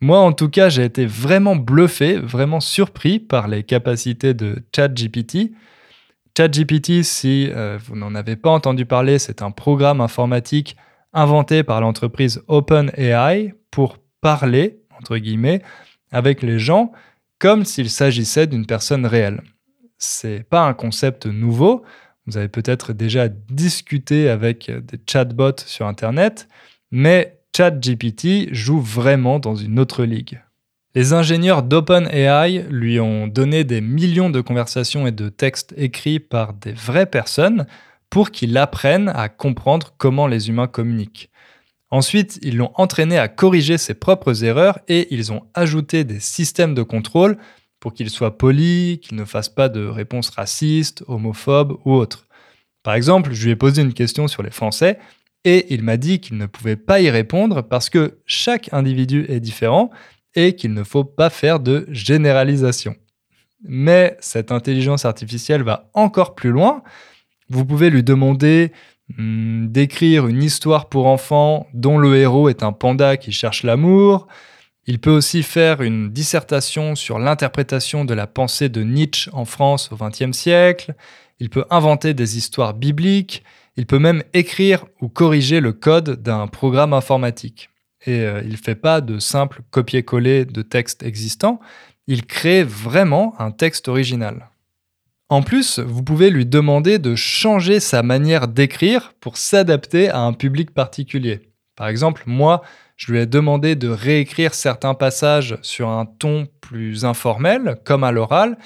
Moi, 0.00 0.18
en 0.18 0.32
tout 0.32 0.48
cas, 0.48 0.68
j'ai 0.70 0.84
été 0.84 1.06
vraiment 1.06 1.56
bluffé, 1.56 2.18
vraiment 2.18 2.60
surpris 2.60 3.18
par 3.18 3.48
les 3.48 3.62
capacités 3.62 4.34
de 4.34 4.56
ChatGPT. 4.74 5.52
ChatGPT, 6.36 7.02
si 7.02 7.48
euh, 7.52 7.78
vous 7.84 7.96
n'en 7.96 8.14
avez 8.14 8.36
pas 8.36 8.50
entendu 8.50 8.86
parler, 8.86 9.18
c'est 9.18 9.40
un 9.40 9.50
programme 9.50 10.00
informatique 10.00 10.76
inventé 11.12 11.62
par 11.62 11.80
l'entreprise 11.80 12.42
OpenAI 12.48 13.54
pour 13.70 13.98
parler, 14.20 14.80
entre 14.98 15.16
guillemets, 15.16 15.62
avec 16.10 16.42
les 16.42 16.58
gens 16.58 16.92
comme 17.44 17.66
s'il 17.66 17.90
s'agissait 17.90 18.46
d'une 18.46 18.64
personne 18.64 19.04
réelle. 19.04 19.42
C'est 19.98 20.48
pas 20.48 20.66
un 20.66 20.72
concept 20.72 21.26
nouveau. 21.26 21.84
Vous 22.24 22.38
avez 22.38 22.48
peut-être 22.48 22.94
déjà 22.94 23.28
discuté 23.28 24.30
avec 24.30 24.70
des 24.70 24.98
chatbots 25.06 25.60
sur 25.66 25.86
Internet, 25.86 26.48
mais 26.90 27.42
ChatGPT 27.54 28.48
joue 28.54 28.80
vraiment 28.80 29.40
dans 29.40 29.56
une 29.56 29.78
autre 29.78 30.04
ligue. 30.04 30.40
Les 30.94 31.12
ingénieurs 31.12 31.62
d'OpenAI 31.62 32.64
lui 32.70 32.98
ont 32.98 33.26
donné 33.26 33.64
des 33.64 33.82
millions 33.82 34.30
de 34.30 34.40
conversations 34.40 35.06
et 35.06 35.12
de 35.12 35.28
textes 35.28 35.74
écrits 35.76 36.20
par 36.20 36.54
des 36.54 36.72
vraies 36.72 37.04
personnes 37.04 37.66
pour 38.08 38.30
qu'il 38.30 38.56
apprenne 38.56 39.10
à 39.14 39.28
comprendre 39.28 39.92
comment 39.98 40.28
les 40.28 40.48
humains 40.48 40.66
communiquent. 40.66 41.28
Ensuite, 41.90 42.38
ils 42.42 42.56
l'ont 42.56 42.72
entraîné 42.74 43.18
à 43.18 43.28
corriger 43.28 43.78
ses 43.78 43.94
propres 43.94 44.44
erreurs 44.44 44.78
et 44.88 45.14
ils 45.14 45.32
ont 45.32 45.42
ajouté 45.54 46.04
des 46.04 46.20
systèmes 46.20 46.74
de 46.74 46.82
contrôle 46.82 47.36
pour 47.78 47.92
qu'il 47.92 48.10
soit 48.10 48.38
poli, 48.38 49.00
qu'il 49.02 49.16
ne 49.16 49.24
fasse 49.24 49.48
pas 49.48 49.68
de 49.68 49.84
réponses 49.84 50.30
racistes, 50.30 51.04
homophobes 51.06 51.76
ou 51.84 51.92
autres. 51.92 52.26
Par 52.82 52.94
exemple, 52.94 53.32
je 53.32 53.44
lui 53.44 53.52
ai 53.52 53.56
posé 53.56 53.82
une 53.82 53.94
question 53.94 54.26
sur 54.26 54.42
les 54.42 54.50
Français 54.50 54.98
et 55.44 55.72
il 55.74 55.82
m'a 55.82 55.96
dit 55.96 56.20
qu'il 56.20 56.36
ne 56.38 56.46
pouvait 56.46 56.76
pas 56.76 57.00
y 57.00 57.10
répondre 57.10 57.62
parce 57.62 57.90
que 57.90 58.18
chaque 58.26 58.72
individu 58.72 59.26
est 59.28 59.40
différent 59.40 59.90
et 60.34 60.56
qu'il 60.56 60.72
ne 60.72 60.82
faut 60.82 61.04
pas 61.04 61.30
faire 61.30 61.60
de 61.60 61.86
généralisation. 61.90 62.96
Mais 63.62 64.16
cette 64.20 64.52
intelligence 64.52 65.04
artificielle 65.04 65.62
va 65.62 65.90
encore 65.94 66.34
plus 66.34 66.50
loin. 66.50 66.82
Vous 67.48 67.64
pouvez 67.64 67.90
lui 67.90 68.02
demander 68.02 68.72
d'écrire 69.18 70.26
une 70.26 70.42
histoire 70.42 70.88
pour 70.88 71.06
enfants 71.06 71.66
dont 71.74 71.98
le 71.98 72.16
héros 72.16 72.48
est 72.48 72.62
un 72.62 72.72
panda 72.72 73.16
qui 73.16 73.32
cherche 73.32 73.62
l'amour. 73.62 74.26
Il 74.86 74.98
peut 74.98 75.10
aussi 75.10 75.42
faire 75.42 75.82
une 75.82 76.10
dissertation 76.10 76.94
sur 76.94 77.18
l'interprétation 77.18 78.04
de 78.04 78.14
la 78.14 78.26
pensée 78.26 78.68
de 78.68 78.82
Nietzsche 78.82 79.30
en 79.32 79.44
France 79.44 79.90
au 79.92 79.96
XXe 79.96 80.36
siècle. 80.36 80.94
Il 81.38 81.50
peut 81.50 81.64
inventer 81.70 82.14
des 82.14 82.36
histoires 82.36 82.74
bibliques 82.74 83.42
Il 83.76 83.86
peut 83.86 83.98
même 83.98 84.22
écrire 84.34 84.86
ou 85.00 85.08
corriger 85.08 85.60
le 85.60 85.72
code 85.72 86.22
d'un 86.22 86.46
programme 86.46 86.92
informatique. 86.92 87.70
Et 88.06 88.20
euh, 88.20 88.42
il 88.44 88.52
ne 88.52 88.56
fait 88.56 88.74
pas 88.74 89.00
de 89.00 89.18
simple 89.18 89.62
copier-coller 89.70 90.44
de 90.44 90.62
texte 90.62 91.02
existant, 91.02 91.58
il 92.06 92.26
crée 92.26 92.62
vraiment 92.62 93.34
un 93.40 93.50
texte 93.50 93.88
original. 93.88 94.50
En 95.34 95.42
plus, 95.42 95.80
vous 95.80 96.04
pouvez 96.04 96.30
lui 96.30 96.46
demander 96.46 97.00
de 97.00 97.16
changer 97.16 97.80
sa 97.80 98.04
manière 98.04 98.46
d'écrire 98.46 99.14
pour 99.18 99.36
s'adapter 99.36 100.08
à 100.08 100.20
un 100.20 100.32
public 100.32 100.72
particulier. 100.72 101.50
Par 101.74 101.88
exemple, 101.88 102.22
moi, 102.26 102.62
je 102.94 103.10
lui 103.10 103.18
ai 103.18 103.26
demandé 103.26 103.74
de 103.74 103.88
réécrire 103.88 104.54
certains 104.54 104.94
passages 104.94 105.58
sur 105.60 105.88
un 105.88 106.06
ton 106.06 106.46
plus 106.60 107.04
informel, 107.04 107.80
comme 107.84 108.04
à 108.04 108.12
l'oral, 108.12 108.56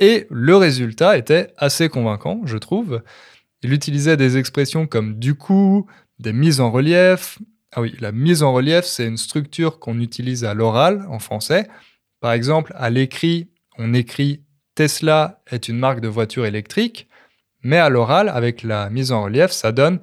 et 0.00 0.26
le 0.28 0.56
résultat 0.56 1.16
était 1.16 1.52
assez 1.56 1.88
convaincant, 1.88 2.40
je 2.46 2.58
trouve. 2.58 3.00
Il 3.62 3.72
utilisait 3.72 4.16
des 4.16 4.38
expressions 4.38 4.88
comme 4.88 5.20
du 5.20 5.36
coup, 5.36 5.86
des 6.18 6.32
mises 6.32 6.60
en 6.60 6.72
relief. 6.72 7.38
Ah 7.70 7.80
oui, 7.80 7.94
la 8.00 8.10
mise 8.10 8.42
en 8.42 8.52
relief, 8.52 8.84
c'est 8.84 9.06
une 9.06 9.18
structure 9.18 9.78
qu'on 9.78 10.00
utilise 10.00 10.44
à 10.44 10.52
l'oral 10.52 11.06
en 11.10 11.20
français. 11.20 11.68
Par 12.18 12.32
exemple, 12.32 12.72
à 12.74 12.90
l'écrit, 12.90 13.50
on 13.78 13.94
écrit 13.94 14.42
Tesla 14.78 15.42
est 15.50 15.66
une 15.66 15.76
marque 15.76 15.98
de 15.98 16.06
voiture 16.06 16.46
électrique, 16.46 17.08
mais 17.64 17.78
à 17.78 17.88
l'oral, 17.88 18.28
avec 18.28 18.62
la 18.62 18.90
mise 18.90 19.10
en 19.10 19.24
relief, 19.24 19.50
ça 19.50 19.72
donne 19.72 19.98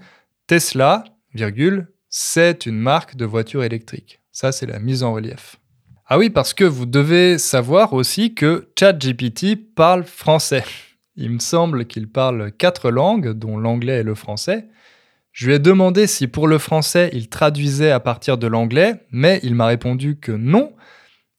Tesla, 0.47 1.05
virgule, 1.33 1.87
c'est 2.09 2.65
une 2.65 2.77
marque 2.77 3.15
de 3.15 3.23
voiture 3.23 3.63
électrique. 3.63 4.19
Ça, 4.33 4.51
c'est 4.51 4.65
la 4.65 4.79
mise 4.79 5.01
en 5.01 5.13
relief. 5.13 5.61
Ah 6.07 6.17
oui, 6.17 6.29
parce 6.29 6.53
que 6.53 6.65
vous 6.65 6.85
devez 6.85 7.37
savoir 7.37 7.93
aussi 7.93 8.35
que 8.35 8.67
ChatGPT 8.77 9.55
parle 9.75 10.03
français. 10.03 10.65
Il 11.15 11.29
me 11.29 11.39
semble 11.39 11.85
qu'il 11.85 12.09
parle 12.09 12.51
quatre 12.51 12.91
langues, 12.91 13.29
dont 13.29 13.57
l'anglais 13.57 14.01
et 14.01 14.03
le 14.03 14.13
français. 14.13 14.67
Je 15.31 15.47
lui 15.47 15.53
ai 15.53 15.59
demandé 15.59 16.05
si 16.05 16.27
pour 16.27 16.49
le 16.49 16.57
français 16.57 17.09
il 17.13 17.29
traduisait 17.29 17.91
à 17.91 18.01
partir 18.01 18.37
de 18.37 18.47
l'anglais, 18.47 19.05
mais 19.09 19.39
il 19.41 19.55
m'a 19.55 19.67
répondu 19.67 20.17
que 20.17 20.33
non, 20.33 20.73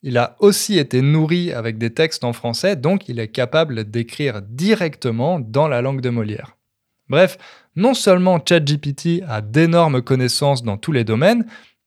il 0.03 0.19
a 0.19 0.37
aussi 0.41 0.79
été 0.79 1.01
nourri 1.03 1.53
avec 1.53 1.79
des 1.79 1.93
textes 1.93 2.25
en 2.25 2.33
français, 2.33 2.77
donc 2.77 3.09
il 3.09 3.19
est 3.19 3.29
capable 3.29 3.91
d'écrire 3.91 4.43
directement 4.43 5.41
dans 5.41 5.69
la 5.69 5.83
langue 5.83 6.01
de 6.01 6.11
Molière. 6.11 6.57
Bref, 7.09 7.39
non 7.77 7.95
seulement 7.95 8.41
ChatGPT 8.47 9.23
a 9.29 9.41
d'énormes 9.41 10.03
connaissances 10.03 10.63
dans 10.63 10.77
tous 10.77 10.93
les 10.93 11.05
domaines, 11.05 11.47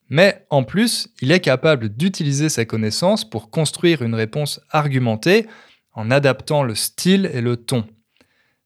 mais 0.10 0.46
en 0.50 0.64
plus, 0.64 1.10
il 1.22 1.32
est 1.32 1.40
capable 1.40 1.90
d'utiliser 1.90 2.50
ses 2.50 2.66
connaissances 2.66 3.30
pour 3.30 3.52
construire 3.52 4.02
une 4.02 4.16
réponse 4.16 4.60
argumentée 4.72 5.48
en 5.94 6.10
adaptant 6.10 6.64
le 6.64 6.76
style 6.76 7.30
et 7.34 7.42
le 7.42 7.58
ton. 7.58 7.86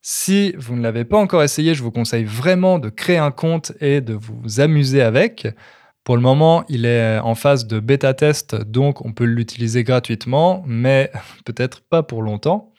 Si 0.01 0.53
vous 0.57 0.75
ne 0.75 0.81
l'avez 0.81 1.05
pas 1.05 1.17
encore 1.17 1.43
essayé, 1.43 1.73
je 1.73 1.83
vous 1.83 1.91
conseille 1.91 2.25
vraiment 2.25 2.77
de 2.77 2.89
créer 2.89 3.17
un 3.17 3.31
compte 3.31 3.71
et 3.79 4.01
de 4.01 4.13
vous 4.13 4.59
amuser 4.59 5.01
avec. 5.01 5.47
Pour 6.03 6.17
le 6.17 6.21
moment, 6.21 6.65
il 6.67 6.85
est 6.85 7.19
en 7.19 7.33
phase 7.33 7.65
de 7.65 7.79
bêta 7.79 8.13
test, 8.13 8.55
donc 8.55 9.05
on 9.05 9.13
peut 9.13 9.23
l'utiliser 9.23 9.83
gratuitement, 9.83 10.63
mais 10.67 11.11
peut-être 11.45 11.81
pas 11.81 12.03
pour 12.03 12.21
longtemps. 12.21 12.73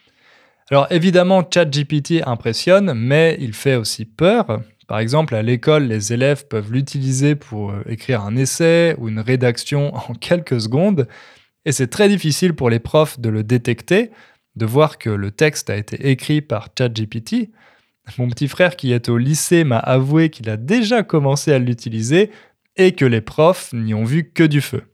Alors 0.70 0.86
évidemment, 0.90 1.42
ChatGPT 1.48 2.22
impressionne, 2.26 2.92
mais 2.94 3.36
il 3.40 3.54
fait 3.54 3.76
aussi 3.76 4.04
peur. 4.04 4.60
Par 4.88 4.98
exemple, 4.98 5.34
à 5.34 5.42
l'école, 5.42 5.84
les 5.84 6.12
élèves 6.12 6.46
peuvent 6.46 6.72
l'utiliser 6.72 7.34
pour 7.34 7.70
euh, 7.70 7.82
écrire 7.86 8.22
un 8.22 8.36
essai 8.36 8.94
ou 8.98 9.08
une 9.08 9.20
rédaction 9.20 9.94
en 10.10 10.14
quelques 10.14 10.60
secondes, 10.60 11.08
et 11.64 11.72
c'est 11.72 11.88
très 11.88 12.08
difficile 12.08 12.54
pour 12.54 12.68
les 12.68 12.78
profs 12.78 13.18
de 13.18 13.30
le 13.30 13.42
détecter, 13.42 14.10
de 14.56 14.66
voir 14.66 14.98
que 14.98 15.08
le 15.08 15.30
texte 15.30 15.70
a 15.70 15.76
été 15.76 16.10
écrit 16.10 16.42
par 16.42 16.68
ChatGPT. 16.78 17.50
Mon 18.18 18.28
petit 18.28 18.48
frère 18.48 18.76
qui 18.76 18.92
est 18.92 19.08
au 19.08 19.16
lycée 19.16 19.64
m'a 19.64 19.78
avoué 19.78 20.28
qu'il 20.28 20.50
a 20.50 20.58
déjà 20.58 21.02
commencé 21.02 21.52
à 21.52 21.58
l'utiliser, 21.58 22.30
et 22.76 22.92
que 22.92 23.04
les 23.04 23.20
profs 23.20 23.72
n'y 23.72 23.94
ont 23.94 24.04
vu 24.04 24.30
que 24.30 24.44
du 24.44 24.60
feu. 24.60 24.84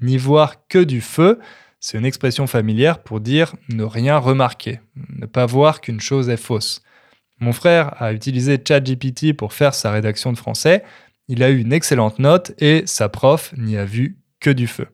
N'y 0.00 0.18
voir 0.18 0.66
que 0.66 0.78
du 0.78 1.00
feu, 1.00 1.38
c'est 1.80 1.98
une 1.98 2.04
expression 2.04 2.46
familière 2.46 3.02
pour 3.02 3.20
dire 3.20 3.54
ne 3.68 3.84
rien 3.84 4.18
remarquer, 4.18 4.80
ne 5.10 5.26
pas 5.26 5.46
voir 5.46 5.80
qu'une 5.80 6.00
chose 6.00 6.28
est 6.28 6.36
fausse. 6.36 6.82
Mon 7.40 7.52
frère 7.52 8.00
a 8.00 8.12
utilisé 8.12 8.58
ChatGPT 8.66 9.32
pour 9.36 9.52
faire 9.52 9.74
sa 9.74 9.90
rédaction 9.90 10.32
de 10.32 10.38
français, 10.38 10.84
il 11.28 11.42
a 11.42 11.50
eu 11.50 11.60
une 11.60 11.72
excellente 11.72 12.18
note 12.18 12.52
et 12.58 12.82
sa 12.86 13.08
prof 13.08 13.54
n'y 13.56 13.76
a 13.76 13.84
vu 13.84 14.18
que 14.40 14.50
du 14.50 14.66
feu. 14.66 14.86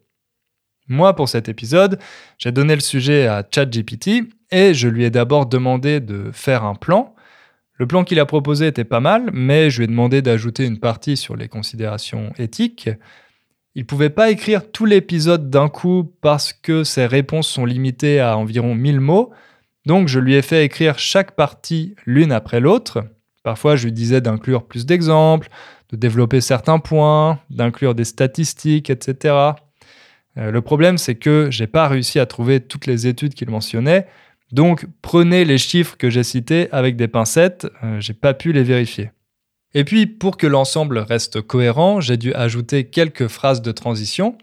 Moi, 0.89 1.15
pour 1.15 1.29
cet 1.29 1.49
épisode, 1.49 1.99
j'ai 2.39 2.53
donné 2.53 2.75
le 2.75 2.81
sujet 2.81 3.27
à 3.27 3.47
ChatGPT 3.49 4.23
et 4.51 4.73
je 4.73 4.89
lui 4.89 5.05
ai 5.05 5.11
d'abord 5.11 5.47
demandé 5.47 6.01
de 6.01 6.31
faire 6.33 6.65
un 6.65 6.75
plan, 6.75 7.15
le 7.79 7.87
plan 7.87 8.05
qu'il 8.05 8.19
a 8.19 8.27
proposé 8.27 8.67
était 8.67 8.85
pas 8.85 9.01
mal, 9.01 9.31
mais 9.33 9.71
je 9.71 9.79
lui 9.79 9.85
ai 9.85 9.87
demandé 9.87 10.21
d'ajouter 10.21 10.67
une 10.67 10.81
partie 10.81 11.17
sur 11.17 11.37
les 11.37 11.49
considérations 11.49 12.33
éthiques. 12.37 12.91
Il 13.77 13.83
ne 13.83 13.87
pouvait 13.87 14.11
pas 14.11 14.31
écrire 14.31 14.71
tout 14.71 14.85
l'épisode 14.85 15.49
d'un 15.49 15.69
coup 15.69 16.13
parce 16.21 16.53
que 16.53 16.83
ses 16.83 17.07
réponses 17.07 17.49
sont 17.49 17.65
limitées 17.65 18.19
à 18.19 18.37
environ 18.37 18.75
1000 18.75 19.01
mots, 19.01 19.31
donc 19.87 20.09
je 20.09 20.19
lui 20.19 20.35
ai 20.35 20.43
fait 20.43 20.65
écrire 20.65 20.99
chaque 20.99 21.37
partie 21.37 21.95
l'une 22.05 22.33
après 22.33 22.59
l'autre. 22.59 23.05
Parfois, 23.45 23.77
je 23.77 23.85
lui 23.85 23.93
disais 23.93 24.21
d'inclure 24.21 24.67
plus 24.67 24.85
d'exemples, 24.85 25.49
de 25.91 25.97
développer 25.97 26.41
certains 26.41 26.81
points, 26.81 27.39
d'inclure 27.49 27.95
des 27.95 28.05
statistiques, 28.05 28.91
etc. 28.91 29.35
Euh, 30.37 30.51
le 30.51 30.61
problème, 30.61 30.99
c'est 30.99 31.15
que 31.15 31.49
j'ai 31.51 31.67
pas 31.69 31.89
réussi 31.89 32.19
à 32.19 32.27
trouver 32.27 32.61
toutes 32.61 32.87
les 32.87 33.07
études 33.07 33.35
qu'il 33.35 33.49
mentionnait, 33.49 34.07
donc 34.53 34.87
prenez 35.03 35.45
les 35.45 35.59
chiffres 35.59 35.97
que 35.97 36.11
j'ai 36.11 36.23
cités 36.23 36.69
avec 36.73 36.97
des 36.97 37.09
pincettes, 37.09 37.67
euh, 37.85 38.01
j'ai 38.01 38.15
pas 38.15 38.35
pu 38.35 38.53
les 38.53 38.63
vérifier. 38.63 39.11
Et 39.75 39.85
puis 39.85 40.07
pour 40.07 40.37
que 40.37 40.47
l'ensemble 40.47 40.99
reste 40.99 41.43
cohérent, 41.43 42.01
j'ai 42.01 42.17
dû 42.17 42.33
ajouter 42.33 42.85
quelques 42.85 43.29
phrases 43.29 43.61
de 43.61 43.73
transition. 43.73 44.39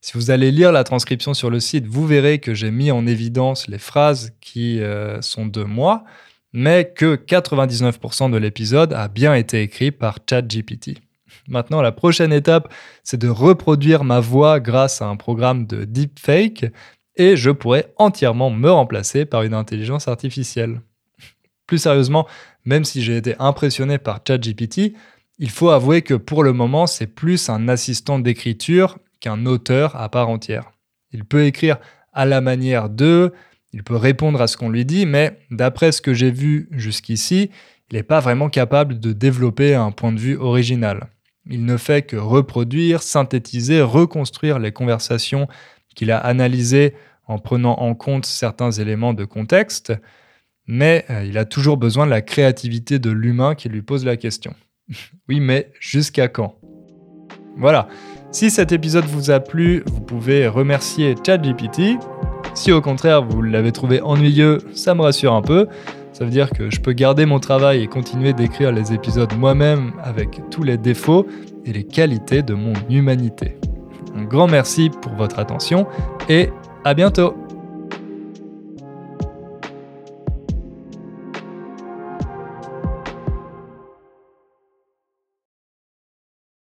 Si 0.00 0.12
vous 0.14 0.30
allez 0.30 0.50
lire 0.50 0.72
la 0.72 0.84
transcription 0.84 1.32
sur 1.32 1.48
le 1.48 1.60
site, 1.60 1.86
vous 1.86 2.06
verrez 2.06 2.38
que 2.38 2.52
j'ai 2.52 2.70
mis 2.70 2.90
en 2.90 3.06
évidence 3.06 3.68
les 3.68 3.78
phrases 3.78 4.32
qui 4.40 4.80
euh, 4.80 5.22
sont 5.22 5.46
de 5.46 5.62
moi, 5.62 6.04
mais 6.52 6.92
que 6.94 7.16
99% 7.16 8.30
de 8.30 8.36
l'épisode 8.36 8.92
a 8.92 9.08
bien 9.08 9.34
été 9.34 9.62
écrit 9.62 9.92
par 9.92 10.18
ChatGPT. 10.28 10.98
Maintenant, 11.48 11.80
la 11.80 11.92
prochaine 11.92 12.32
étape, 12.32 12.72
c'est 13.02 13.16
de 13.16 13.28
reproduire 13.28 14.04
ma 14.04 14.20
voix 14.20 14.60
grâce 14.60 15.02
à 15.02 15.06
un 15.06 15.16
programme 15.16 15.66
de 15.66 15.84
deepfake 15.84 16.66
et 17.16 17.36
je 17.36 17.50
pourrais 17.50 17.92
entièrement 17.96 18.50
me 18.50 18.70
remplacer 18.70 19.24
par 19.24 19.42
une 19.42 19.54
intelligence 19.54 20.08
artificielle. 20.08 20.80
Plus 21.66 21.78
sérieusement, 21.78 22.26
même 22.64 22.84
si 22.84 23.02
j'ai 23.02 23.16
été 23.16 23.34
impressionné 23.38 23.98
par 23.98 24.20
ChatGPT, 24.26 24.94
il 25.38 25.50
faut 25.50 25.70
avouer 25.70 26.02
que 26.02 26.14
pour 26.14 26.44
le 26.44 26.52
moment, 26.52 26.86
c'est 26.86 27.06
plus 27.06 27.48
un 27.48 27.68
assistant 27.68 28.18
d'écriture 28.18 28.98
qu'un 29.20 29.46
auteur 29.46 29.96
à 29.96 30.08
part 30.08 30.28
entière. 30.28 30.70
Il 31.12 31.24
peut 31.24 31.44
écrire 31.44 31.78
à 32.12 32.24
la 32.24 32.40
manière 32.40 32.88
d'eux, 32.88 33.32
il 33.72 33.82
peut 33.82 33.96
répondre 33.96 34.40
à 34.40 34.46
ce 34.46 34.56
qu'on 34.56 34.68
lui 34.68 34.84
dit, 34.84 35.06
mais 35.06 35.38
d'après 35.50 35.90
ce 35.92 36.00
que 36.00 36.14
j'ai 36.14 36.30
vu 36.30 36.68
jusqu'ici, 36.70 37.50
il 37.90 37.96
n'est 37.96 38.02
pas 38.02 38.20
vraiment 38.20 38.48
capable 38.48 39.00
de 39.00 39.12
développer 39.12 39.74
un 39.74 39.90
point 39.90 40.12
de 40.12 40.20
vue 40.20 40.36
original. 40.36 41.08
Il 41.50 41.64
ne 41.64 41.76
fait 41.76 42.02
que 42.02 42.16
reproduire, 42.16 43.02
synthétiser, 43.02 43.82
reconstruire 43.82 44.58
les 44.58 44.72
conversations 44.72 45.48
qu'il 45.94 46.10
a 46.10 46.18
analysé 46.18 46.94
en 47.26 47.38
prenant 47.38 47.74
en 47.78 47.94
compte 47.94 48.26
certains 48.26 48.70
éléments 48.70 49.14
de 49.14 49.24
contexte, 49.24 49.92
mais 50.66 51.04
euh, 51.10 51.24
il 51.24 51.38
a 51.38 51.44
toujours 51.44 51.76
besoin 51.76 52.06
de 52.06 52.10
la 52.10 52.22
créativité 52.22 52.98
de 52.98 53.10
l'humain 53.10 53.54
qui 53.54 53.68
lui 53.68 53.82
pose 53.82 54.04
la 54.04 54.16
question. 54.16 54.54
oui, 55.28 55.40
mais 55.40 55.72
jusqu'à 55.80 56.28
quand? 56.28 56.58
Voilà. 57.56 57.88
Si 58.30 58.50
cet 58.50 58.72
épisode 58.72 59.04
vous 59.04 59.30
a 59.30 59.40
plu, 59.40 59.84
vous 59.86 60.00
pouvez 60.00 60.48
remercier 60.48 61.14
ChatGPT. 61.24 61.98
Si 62.54 62.72
au 62.72 62.80
contraire 62.80 63.22
vous 63.24 63.42
l'avez 63.42 63.72
trouvé 63.72 64.00
ennuyeux, 64.00 64.58
ça 64.74 64.94
me 64.94 65.02
rassure 65.02 65.34
un 65.34 65.42
peu. 65.42 65.68
Ça 66.12 66.24
veut 66.24 66.30
dire 66.30 66.50
que 66.50 66.70
je 66.70 66.80
peux 66.80 66.92
garder 66.92 67.26
mon 67.26 67.40
travail 67.40 67.82
et 67.82 67.86
continuer 67.86 68.32
d'écrire 68.32 68.72
les 68.72 68.92
épisodes 68.92 69.32
moi-même 69.36 69.92
avec 70.02 70.40
tous 70.50 70.62
les 70.62 70.76
défauts 70.76 71.26
et 71.64 71.72
les 71.72 71.84
qualités 71.84 72.42
de 72.42 72.54
mon 72.54 72.72
humanité. 72.88 73.56
Grand 74.24 74.46
merci 74.46 74.90
pour 74.90 75.12
votre 75.14 75.38
attention 75.38 75.86
et 76.28 76.50
à 76.84 76.94
bientôt 76.94 77.34